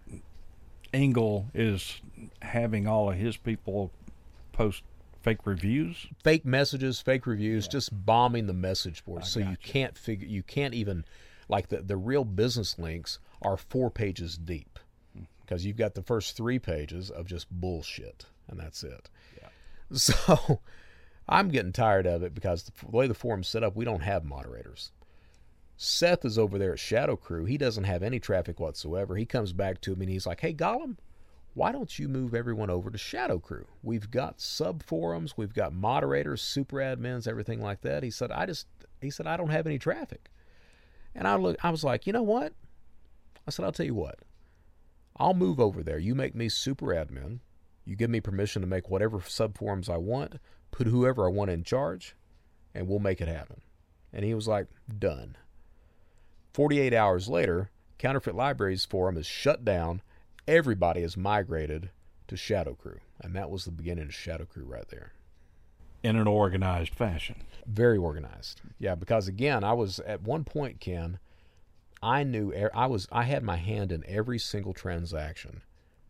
[0.92, 2.00] Engel is
[2.40, 3.90] having all of his people
[4.52, 4.82] post
[5.20, 6.06] fake reviews?
[6.22, 9.30] Fake messages, fake reviews, just bombing the message boards.
[9.30, 9.58] so you gotcha.
[9.62, 11.04] can't figure, you can't even,
[11.48, 14.78] like the, the real business links are four pages deep
[15.16, 15.26] mm-hmm.
[15.40, 19.10] because you've got the first three pages of just bullshit, and that's it.
[19.90, 20.60] So
[21.26, 24.22] I'm getting tired of it because the way the forum's set up, we don't have
[24.22, 24.92] moderators.
[25.78, 27.44] Seth is over there at Shadow Crew.
[27.44, 29.16] He doesn't have any traffic whatsoever.
[29.16, 30.96] He comes back to me and he's like, "Hey Gollum,
[31.54, 33.66] why don't you move everyone over to Shadow Crew?
[33.82, 38.46] We've got sub forums, we've got moderators, super admins, everything like that." He said, "I
[38.46, 38.66] just,"
[39.00, 40.30] he said, "I don't have any traffic."
[41.14, 42.52] And I look, I was like, "You know what?"
[43.46, 44.20] I said, "I'll tell you what.
[45.16, 45.98] I'll move over there.
[45.98, 47.40] You make me super admin.
[47.84, 50.38] You give me permission to make whatever sub forums I want,
[50.70, 52.14] put whoever I want in charge,
[52.74, 53.62] and we'll make it happen.
[54.12, 54.66] And he was like,
[54.98, 55.36] done.
[56.52, 60.02] 48 hours later, Counterfeit Libraries forum is shut down.
[60.48, 61.90] Everybody has migrated
[62.26, 63.00] to Shadow Crew.
[63.20, 65.12] And that was the beginning of Shadow Crew right there.
[66.02, 67.42] In an organized fashion.
[67.66, 68.62] Very organized.
[68.78, 71.18] Yeah, because again, I was at one point, Ken,
[72.02, 75.60] I knew I was I had my hand in every single transaction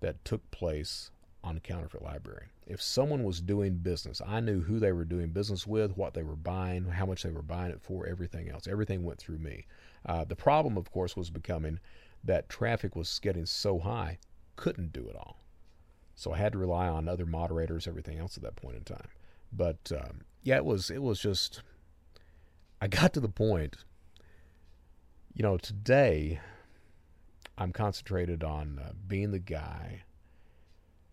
[0.01, 1.11] that took place
[1.43, 2.47] on Counterfeit Library.
[2.65, 6.23] If someone was doing business, I knew who they were doing business with, what they
[6.23, 8.69] were buying, how much they were buying it for, everything else.
[8.69, 9.67] Everything went through me.
[10.07, 11.81] Uh, the problem, of course, was becoming
[12.23, 14.19] that traffic was getting so high,
[14.59, 15.39] couldn't do it all.
[16.15, 19.09] So I had to rely on other moderators, everything else at that point in time.
[19.53, 21.63] But um, yeah, it was it was just.
[22.81, 23.77] I got to the point.
[25.33, 26.41] You know, today
[27.57, 30.03] I'm concentrated on uh, being the guy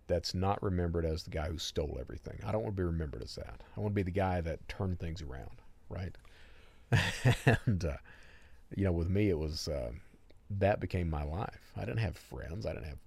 [0.08, 2.40] that's not remembered as the guy who stole everything.
[2.46, 3.62] I don't want to be remembered as that.
[3.78, 6.16] I want to be the guy that turned things around, right?
[7.66, 7.98] and uh,
[8.76, 9.92] you know, with me, it was uh,
[10.50, 11.72] that became my life.
[11.76, 12.66] I didn't have friends.
[12.66, 13.05] I didn't have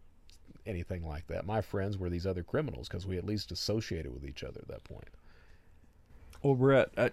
[0.68, 1.46] anything like that.
[1.46, 4.68] My friends were these other criminals because we at least associated with each other at
[4.68, 5.08] that point.
[6.42, 7.10] Well, Brett, I,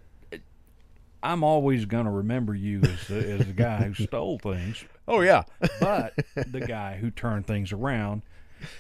[1.24, 5.22] I'm always going to remember you as the, as the guy who stole things, Oh
[5.22, 5.44] yeah,
[5.80, 8.24] but the guy who turned things around,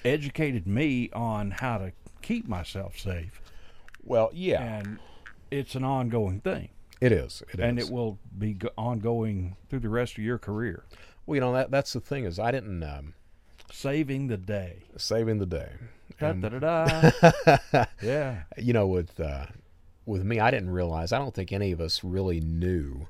[0.04, 3.42] educated me on how to keep myself safe,
[4.04, 5.00] well yeah, and
[5.52, 6.70] it's an ongoing thing,
[7.00, 7.44] it is.
[7.54, 7.88] It and is.
[7.88, 10.84] it will be ongoing through the rest of your career,
[11.26, 13.14] Well, you know that that's the thing is I didn't um,
[13.72, 14.84] saving the day.
[14.98, 15.72] saving the day.
[16.20, 17.12] Da, And, da, da,
[17.72, 17.86] da.
[18.02, 19.48] yeah, you know, with uh,
[20.06, 21.12] with me, I didn't realize.
[21.12, 23.08] I don't think any of us really knew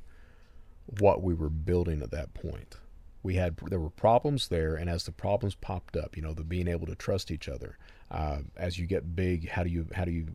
[1.00, 2.78] what we were building at that point.
[3.24, 6.44] We had there were problems there, and as the problems popped up, you know, the
[6.44, 7.78] being able to trust each other.
[8.12, 10.28] Uh, as you get big, how do you how do you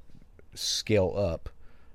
[0.55, 1.49] scale up?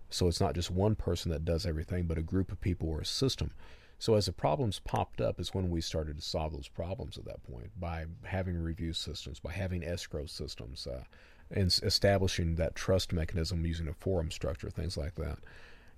[0.10, 3.02] So it's not just one person that does everything, but a group of people or
[3.02, 3.52] a system.
[3.98, 7.26] So as the problems popped up, is when we started to solve those problems at
[7.26, 11.04] that point by having review systems, by having escrow systems, uh,
[11.52, 15.38] and establishing that trust mechanism using a forum structure, things like that.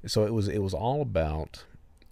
[0.06, 1.64] So it was it was all about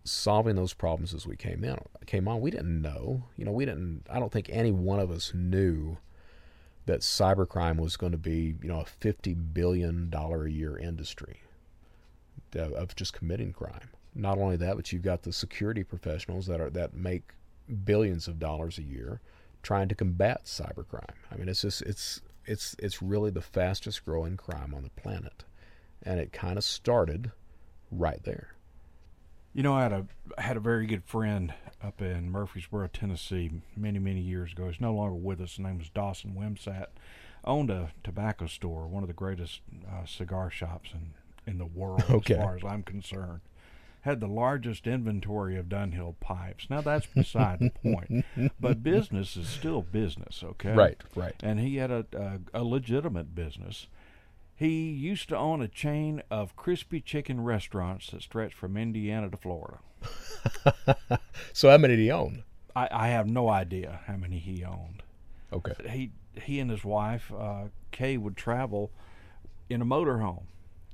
[0.04, 2.42] solving those problems as we came in came on.
[2.42, 4.04] We didn't know, you know, we didn't.
[4.10, 5.98] I don't think any one of us knew
[6.86, 11.42] that cybercrime was going to be, you know, a fifty billion dollar a year industry
[12.54, 13.90] of- of just committing crime.
[14.16, 17.34] Not only that, but you've got the security professionals that are that make
[17.84, 19.20] billions of dollars a year
[19.62, 21.16] trying to combat cybercrime.
[21.32, 25.44] I mean, it's just it's it's it's really the fastest growing crime on the planet,
[26.04, 27.32] and it kind of started
[27.92, 28.50] right there.
[29.54, 30.06] You know, I had a
[30.38, 31.54] I had a very good friend
[31.84, 34.68] up in Murfreesboro, Tennessee, many many years ago.
[34.70, 35.52] He's no longer with us.
[35.52, 36.88] His name was Dawson Wimsat.
[37.44, 39.62] Owned a tobacco store, one of the greatest
[39.92, 41.14] uh, cigar shops in
[41.52, 42.34] in the world, Okay.
[42.36, 43.42] as far as I'm concerned.
[44.06, 46.68] Had the largest inventory of Dunhill pipes.
[46.70, 48.26] Now that's beside the point,
[48.60, 50.74] but business is still business, okay?
[50.74, 51.36] Right, right.
[51.42, 53.88] And he had a, a a legitimate business.
[54.56, 59.38] He used to own a chain of crispy chicken restaurants that stretched from Indiana to
[59.38, 59.80] Florida.
[61.54, 62.44] So how many did he own?
[62.76, 65.04] I, I have no idea how many he owned.
[65.54, 65.74] Okay.
[65.90, 68.92] He he and his wife uh, Kay would travel
[69.70, 70.44] in a motorhome,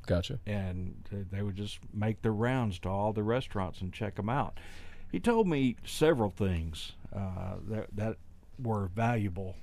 [0.06, 0.40] Gotcha.
[0.46, 4.60] and they would just make their rounds to all the restaurants and check them out.
[5.12, 8.18] He told me several things uh, that that
[8.60, 9.56] were valuable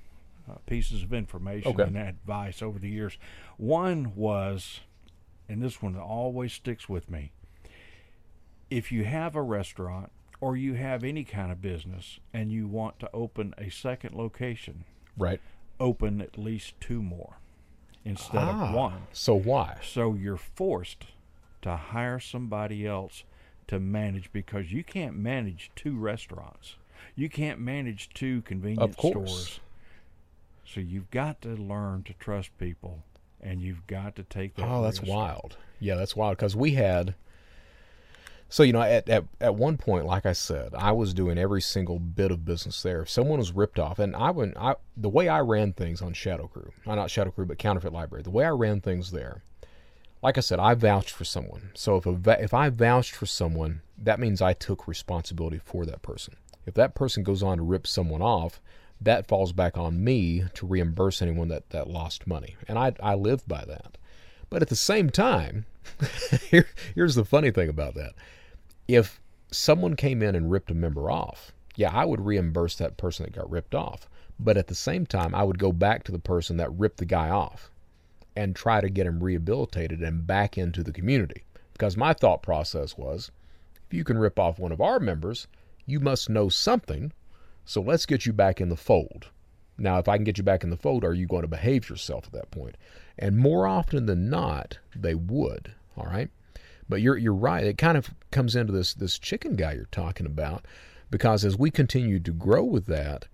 [0.49, 1.83] uh, pieces of information Okay.
[1.83, 3.17] and advice over the years.
[3.57, 4.81] One was,
[5.47, 7.31] and this one always sticks with me.
[8.69, 10.11] If you have a restaurant
[10.41, 14.85] or you have any kind of business and you want to open a second location,
[15.17, 15.41] Right.
[15.79, 17.37] open at least two more
[18.05, 19.01] instead Ah, of one.
[19.11, 19.77] So why?
[19.83, 21.07] So you're forced
[21.61, 23.23] to hire somebody else
[23.67, 26.75] to manage because you can't manage two restaurants.
[27.15, 29.13] You can't manage two convenience course.
[29.13, 29.59] stores.
[30.65, 33.03] So you've got to learn to trust people
[33.41, 35.57] and you've got to take that Oh, that's wild.
[35.79, 37.15] Yeah, that's wild because we had.
[38.51, 41.61] So you know, at, at at one point, like I said, I was doing every
[41.61, 43.03] single bit of business there.
[43.03, 46.13] If someone was ripped off, and I went, I the way I ran things on
[46.13, 49.43] Shadow Crew, not Shadow Crew, but Counterfeit Library, the way I ran things there,
[50.23, 51.69] like I said, I vouched for someone.
[51.75, 56.01] So if a, if I vouched for someone, that means I took responsibility for that
[56.01, 56.35] person.
[56.65, 58.59] If that person goes on to rip someone off,
[59.01, 62.57] that falls back on me to reimburse anyone that, that lost money.
[62.67, 63.97] And I, I live by that.
[64.49, 65.65] But at the same time,
[66.49, 68.13] here, here's the funny thing about that.
[68.89, 69.21] If
[69.51, 73.35] someone came in and ripped a member off, yeah, I would reimburse that person that
[73.35, 74.09] got ripped off.
[74.39, 77.05] But at the same time, I would go back to the person that ripped the
[77.05, 77.69] guy off
[78.35, 81.43] and try to get him rehabilitated and back into the community.
[81.73, 83.29] Because my thought process was
[83.85, 85.45] if you can rip off one of our members,
[85.85, 87.13] you must know something.
[87.65, 89.29] So let's get you back in the fold.
[89.77, 91.91] Now, if I can get you back in the fold, are you going to behave
[91.91, 92.75] yourself at that point?
[93.19, 95.75] And more often than not, they would.
[95.95, 96.31] All right.
[96.89, 97.63] But you're you're right.
[97.63, 100.65] It kind of comes into this this chicken guy you're talking about,
[101.11, 103.27] because as we continued to grow with that,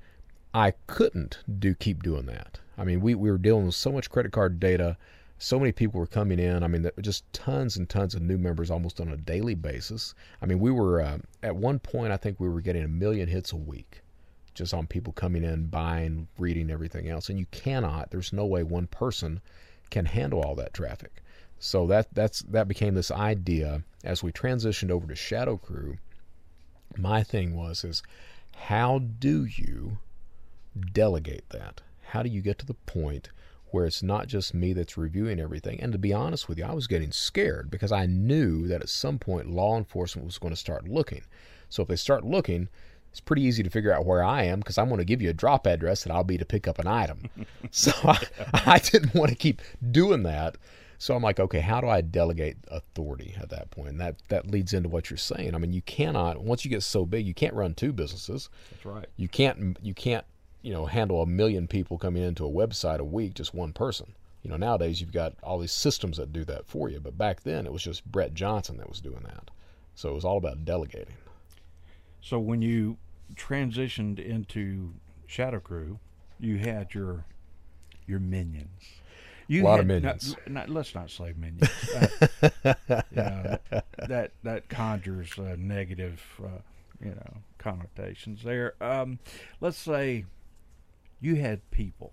[0.54, 2.60] I couldn't do keep doing that.
[2.78, 4.98] I mean, we, we were dealing with so much credit card data,
[5.38, 6.64] so many people were coming in.
[6.64, 10.14] I mean, just tons and tons of new members almost on a daily basis.
[10.42, 13.28] I mean, we were uh, at one point, I think we were getting a million
[13.30, 14.02] hits a week,
[14.54, 17.30] just on people coming in, buying, reading, everything else.
[17.30, 18.12] And you cannot.
[18.12, 19.40] There's no way one person
[19.90, 21.22] can handle all that traffic.
[21.66, 25.98] So that that's that became this idea as we transitioned over to Shadow Crew.
[26.96, 28.04] My thing was is
[28.56, 29.98] how do you
[30.94, 31.82] delegate that?
[32.10, 33.30] How do you get to the point
[33.72, 35.82] where it's not just me that's reviewing everything?
[35.82, 38.90] And to be honest with you, I was getting scared because I knew that at
[38.90, 41.24] some point law enforcement was going to start looking.
[41.70, 42.70] So if they start looking,
[43.10, 45.32] it's pretty easy to figure out where I am because I'm going to give you
[45.32, 47.28] a drop address that I'll be to pick up an item.
[47.72, 48.20] so I,
[48.54, 50.58] I didn't want to keep doing that.
[50.98, 53.90] So I'm like, okay, how do I delegate authority at that point?
[53.90, 55.56] And that that leads into what you're saying.
[55.56, 58.50] I mean, you cannot once you get so big, you can't run two businesses.
[58.72, 59.08] That's right.
[59.18, 60.26] You can't you can't
[60.62, 64.14] you know handle a million people coming into a website a week, just one person.
[64.44, 67.00] You know, nowadays you've got all these systems that do that for you.
[67.00, 69.50] But back then it was just Brett Johnson that was doing that.
[69.96, 71.16] So it was all about delegating.
[72.22, 72.98] So when you
[73.36, 74.94] transitioned into
[75.28, 76.00] Shadow Crew,
[76.40, 77.26] you had your
[78.08, 78.84] your minions.
[79.48, 80.36] You Lot of minions.
[80.48, 81.70] Not, not- let's not say minions.
[81.96, 82.74] Uh,
[83.12, 83.58] you know,
[84.08, 86.60] that that conjures uh, negative, uh,
[87.04, 88.74] you know, connotations there.
[88.82, 89.20] Um,
[89.62, 90.26] let's say
[91.22, 92.12] you had people.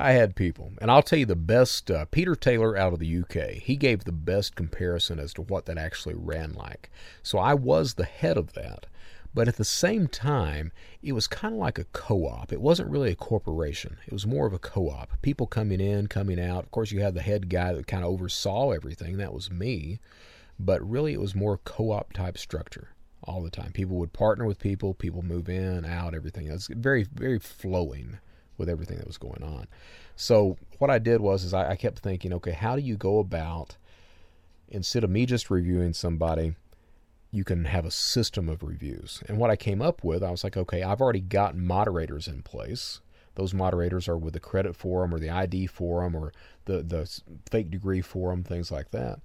[0.00, 1.90] I had people, and I'll tell you the best.
[1.90, 5.66] Uh, Peter Taylor out of the UK, he gave the best comparison as to what
[5.66, 6.88] that actually ran like.
[7.24, 8.86] So I was the head of that,
[9.34, 10.72] but at the same time,
[11.02, 12.52] it was kind of like a co-op.
[12.52, 13.98] It wasn't really a corporation.
[14.06, 15.20] It was more of a co-op.
[15.22, 16.64] People coming in, coming out.
[16.64, 19.18] Of course, you had the head guy that kind of oversaw everything.
[19.18, 20.00] That was me,
[20.58, 22.88] but really, it was more co-op type structure
[23.24, 23.72] all the time.
[23.72, 24.94] People would partner with people.
[24.94, 26.46] People move in, out, everything.
[26.46, 28.18] It was very, very flowing
[28.56, 29.66] with everything that was going on.
[30.16, 33.18] So what I did was is I, I kept thinking, okay, how do you go
[33.18, 33.76] about
[34.68, 36.54] instead of me just reviewing somebody,
[37.30, 39.22] you can have a system of reviews.
[39.28, 42.42] And what I came up with, I was like, okay, I've already got moderators in
[42.42, 43.00] place.
[43.34, 46.32] Those moderators are with the credit forum or the ID forum or
[46.64, 47.08] the the
[47.50, 49.20] fake degree forum, things like that.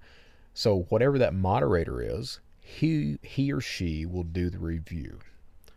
[0.52, 5.18] So whatever that moderator is, he he or she will do the review.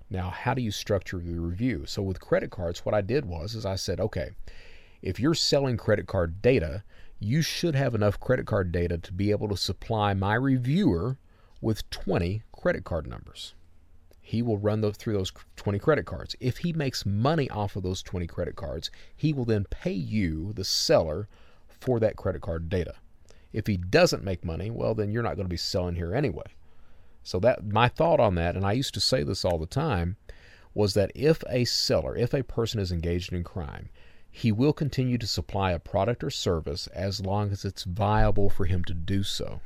[0.10, 1.86] Now, how do you structure the review?
[1.86, 4.32] So with credit cards, what I did was is I said, okay,
[5.02, 6.84] if you're selling credit card data,
[7.20, 11.18] you should have enough credit card data to be able to supply my reviewer
[11.62, 13.54] with 20 credit card numbers.
[14.22, 16.36] He will run those, through those 20 credit cards.
[16.40, 20.52] If he makes money off of those 20 credit cards, he will then pay you,
[20.54, 21.30] the seller,
[21.68, 22.96] for that credit card data.
[23.54, 26.46] If he doesn't make money, well, then you're not going to be selling here anyway.
[27.24, 30.18] So that my thought on that, and I used to say this all the time,
[30.74, 33.90] was that if a seller, if a person is engaged in crime,
[34.30, 38.66] he will continue to supply a product or service as long as it's viable for
[38.66, 39.62] him to do so.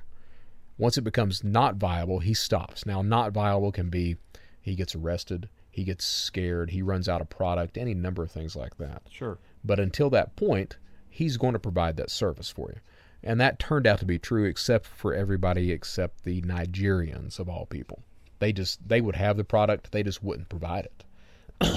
[0.78, 2.86] Once it becomes not viable, he stops.
[2.86, 4.18] Now, not viable can be
[4.62, 8.56] he gets arrested, he gets scared, he runs out of product, any number of things
[8.56, 9.04] like that.
[9.10, 9.38] Sure.
[9.64, 10.78] But until that point,
[11.10, 12.80] he's going to provide that service for you.
[13.24, 17.66] And that turned out to be true except for everybody except the Nigerians of all
[17.66, 18.02] people.
[18.40, 21.04] They just they would have the product, they just wouldn't provide it.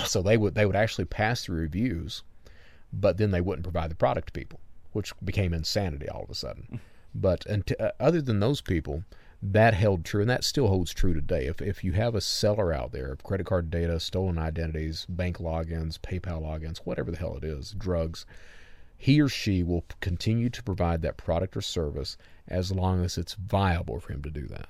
[0.06, 2.22] so they would they would actually pass through reviews,
[2.92, 4.60] but then they wouldn't provide the product to people,
[4.92, 6.80] which became insanity all of a sudden.
[7.14, 9.04] But uh, other than those people,
[9.40, 11.46] that held true, and that still holds true today.
[11.46, 15.38] If if you have a seller out there of credit card data, stolen identities, bank
[15.38, 18.24] logins, PayPal logins, whatever the hell it is, drugs,
[18.96, 22.16] he or she will continue to provide that product or service
[22.48, 24.68] as long as it's viable for him to do that.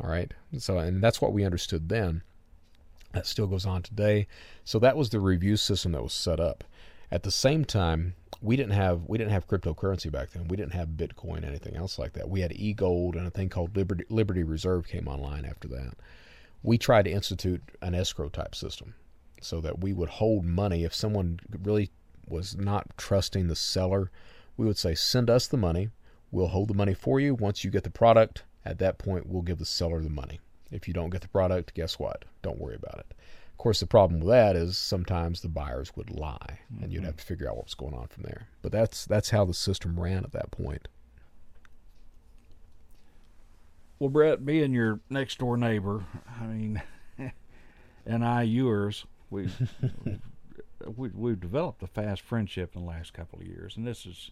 [0.00, 0.32] All right.
[0.56, 2.22] So, and that's what we understood then.
[3.12, 4.28] That still goes on today.
[4.64, 6.64] So that was the review system that was set up.
[7.12, 10.48] At the same time, we didn't have we didn't have cryptocurrency back then.
[10.48, 12.28] We didn't have Bitcoin, anything else like that.
[12.28, 15.94] We had e gold and a thing called Liberty, Liberty Reserve came online after that.
[16.62, 18.94] We tried to institute an escrow type system
[19.40, 21.90] so that we would hold money if someone really
[22.28, 24.10] was not trusting the seller.
[24.56, 25.88] We would say, send us the money.
[26.30, 27.34] We'll hold the money for you.
[27.34, 30.38] Once you get the product, at that point, we'll give the seller the money.
[30.70, 32.24] If you don't get the product, guess what?
[32.42, 33.14] Don't worry about it.
[33.60, 36.92] Of course, the problem with that is sometimes the buyers would lie, and mm-hmm.
[36.92, 38.48] you'd have to figure out what's going on from there.
[38.62, 40.88] But that's that's how the system ran at that point.
[43.98, 46.06] Well, Brett, being your next door neighbor,
[46.40, 46.82] I mean,
[48.06, 49.50] and I yours, we
[50.96, 54.30] we we've developed a fast friendship in the last couple of years, and this is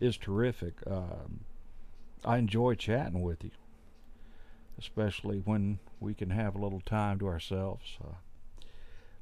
[0.00, 0.74] is terrific.
[0.84, 1.44] Um,
[2.24, 3.52] I enjoy chatting with you,
[4.80, 7.98] especially when we can have a little time to ourselves.
[8.04, 8.14] Uh,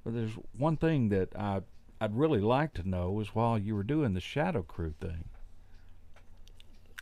[0.07, 1.63] but there's one thing that I
[2.01, 5.25] I'd really like to know is while you were doing the Shadow Crew thing,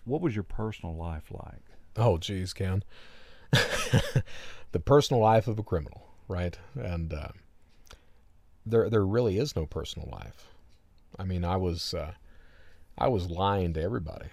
[0.07, 1.65] what was your personal life like?
[1.97, 2.83] Oh, geez, Ken.
[3.53, 6.57] the personal life of a criminal, right?
[6.75, 7.29] And uh,
[8.65, 10.49] there there really is no personal life.
[11.19, 12.13] I mean, I was uh,
[12.97, 14.29] I was lying to everybody.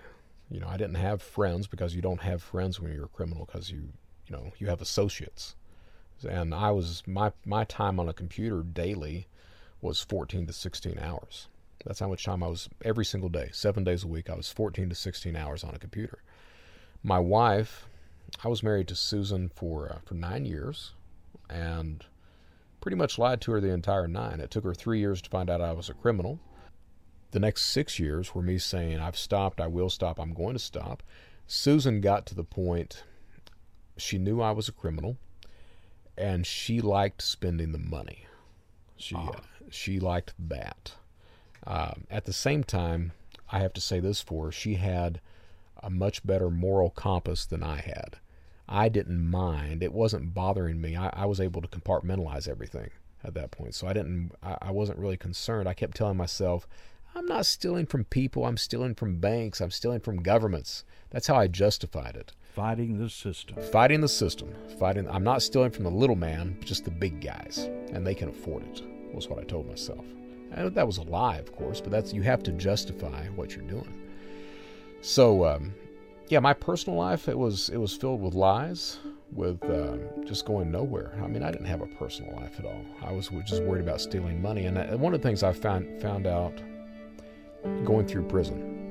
[0.50, 3.46] You know, I didn't have friends because you don't have friends when you're a criminal
[3.46, 3.90] because you
[4.28, 5.56] you know you have associates.
[6.26, 9.28] And I was my my time on a computer daily
[9.82, 11.48] was 14 to 16 hours.
[11.86, 14.30] That's how much time I was every single day, seven days a week.
[14.30, 16.22] I was 14 to 16 hours on a computer.
[17.02, 17.88] My wife,
[18.44, 20.92] I was married to Susan for uh, for nine years,
[21.50, 22.06] and
[22.80, 24.40] pretty much lied to her the entire nine.
[24.40, 26.40] It took her three years to find out I was a criminal.
[27.32, 30.60] The next six years were me saying, I've stopped, I will stop, I'm going to
[30.60, 31.02] stop.
[31.48, 33.04] Susan got to the point
[33.98, 35.18] she knew I was a criminal
[36.18, 38.26] and she liked spending the money.
[38.98, 39.32] She, uh,
[39.70, 40.94] she liked that.
[41.66, 43.14] Um, at the same time,
[43.52, 45.22] I have to say this for her, she had
[45.82, 48.18] a much better moral compass than I had.
[48.68, 49.84] I didn't mind.
[49.84, 50.96] It wasn't bothering me.
[50.96, 52.90] I, I was able to compartmentalize everything
[53.24, 53.76] at that point.
[53.76, 54.32] So I didn't.
[54.42, 55.68] I, I wasn't really concerned.
[55.68, 56.68] I kept telling myself,
[57.14, 58.46] I'm not stealing from people.
[58.46, 59.60] I'm stealing from banks.
[59.60, 60.86] I'm stealing from governments.
[61.10, 62.32] That's how I justified it.
[62.54, 63.56] Fighting the system.
[63.72, 64.54] Fighting the system.
[64.78, 65.10] Fighting.
[65.10, 68.64] I'm not stealing from the little man, just the big guys, and they can afford
[68.64, 68.84] it.
[69.14, 70.06] Was what I told myself.
[70.52, 73.66] And that was a lie, of course, but that's you have to justify what you're
[73.66, 74.02] doing.
[75.02, 75.74] So um,
[76.28, 79.00] yeah, my personal life it was it was filled with lies,
[79.34, 81.14] with uh, just going nowhere.
[81.24, 82.86] I mean, I didn't have a personal life at all.
[83.02, 86.02] I was just worried about stealing money, and uh, one of the things I found
[86.02, 86.54] found out
[87.86, 88.91] going through prison,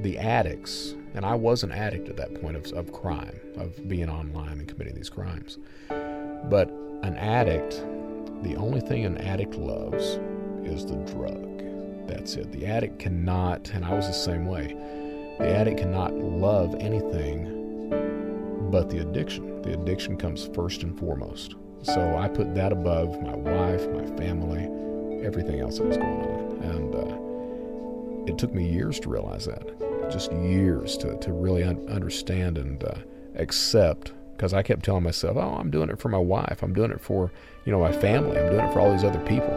[0.00, 4.08] the addicts, and I was an addict at that point of, of crime, of being
[4.08, 5.58] online and committing these crimes.
[5.88, 6.68] But
[7.02, 7.84] an addict,
[8.42, 10.18] the only thing an addict loves
[10.64, 12.06] is the drug.
[12.06, 12.52] That's it.
[12.52, 14.76] The addict cannot, and I was the same way
[15.38, 17.50] the addict cannot love anything
[18.70, 19.62] but the addiction.
[19.62, 21.56] The addiction comes first and foremost.
[21.82, 24.64] So I put that above my wife, my family,
[25.24, 26.62] everything else that was going on.
[26.62, 29.83] And uh, it took me years to realize that.
[30.14, 32.94] Just years to, to really un- understand and uh,
[33.34, 34.12] accept.
[34.36, 36.62] Because I kept telling myself, oh, I'm doing it for my wife.
[36.62, 37.32] I'm doing it for,
[37.64, 38.38] you know, my family.
[38.38, 39.50] I'm doing it for all these other people.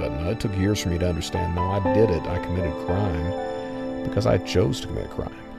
[0.00, 2.22] But no, it took years for me to understand, no, I did it.
[2.24, 5.49] I committed crime because I chose to commit crime.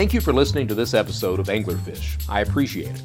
[0.00, 2.24] Thank you for listening to this episode of Anglerphish.
[2.26, 3.02] I appreciate it.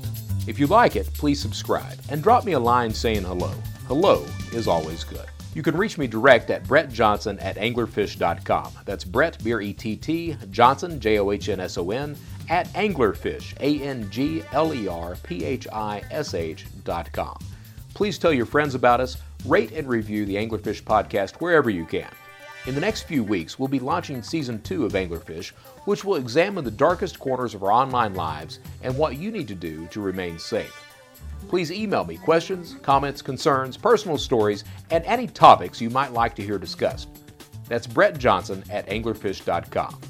[0.47, 3.51] If you like it, please subscribe and drop me a line saying hello.
[3.89, 5.25] Hello is always good.
[5.53, 8.71] You can reach me direct at Brett Johnson at anglerphish.com.
[8.85, 12.15] That's Brett, B R E T T, Johnson, J O H N S O N,
[12.47, 17.37] at Anglerphish, A N G L E R P H I S H dot com.
[17.93, 22.07] Please tell your friends about us, rate and review the Anglerphish podcast wherever you can.
[22.67, 25.51] In the next few weeks, we'll be launching season two of Anglerphish,
[25.85, 29.55] which will examine the darkest corners of our online lives and what you need to
[29.55, 30.81] do to remain safe.
[31.47, 36.41] Please email me questions, comments, concerns, personal stories, and any topics you might like to
[36.41, 37.09] hear discussed.
[37.67, 40.01] That's Brett Johnson at anglerphish.com.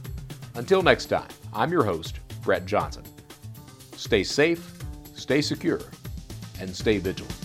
[0.56, 3.04] Until next time, I'm your host, Brett Johnson.
[3.98, 4.80] Stay safe,
[5.14, 5.82] stay secure,
[6.62, 7.45] and stay vigilant.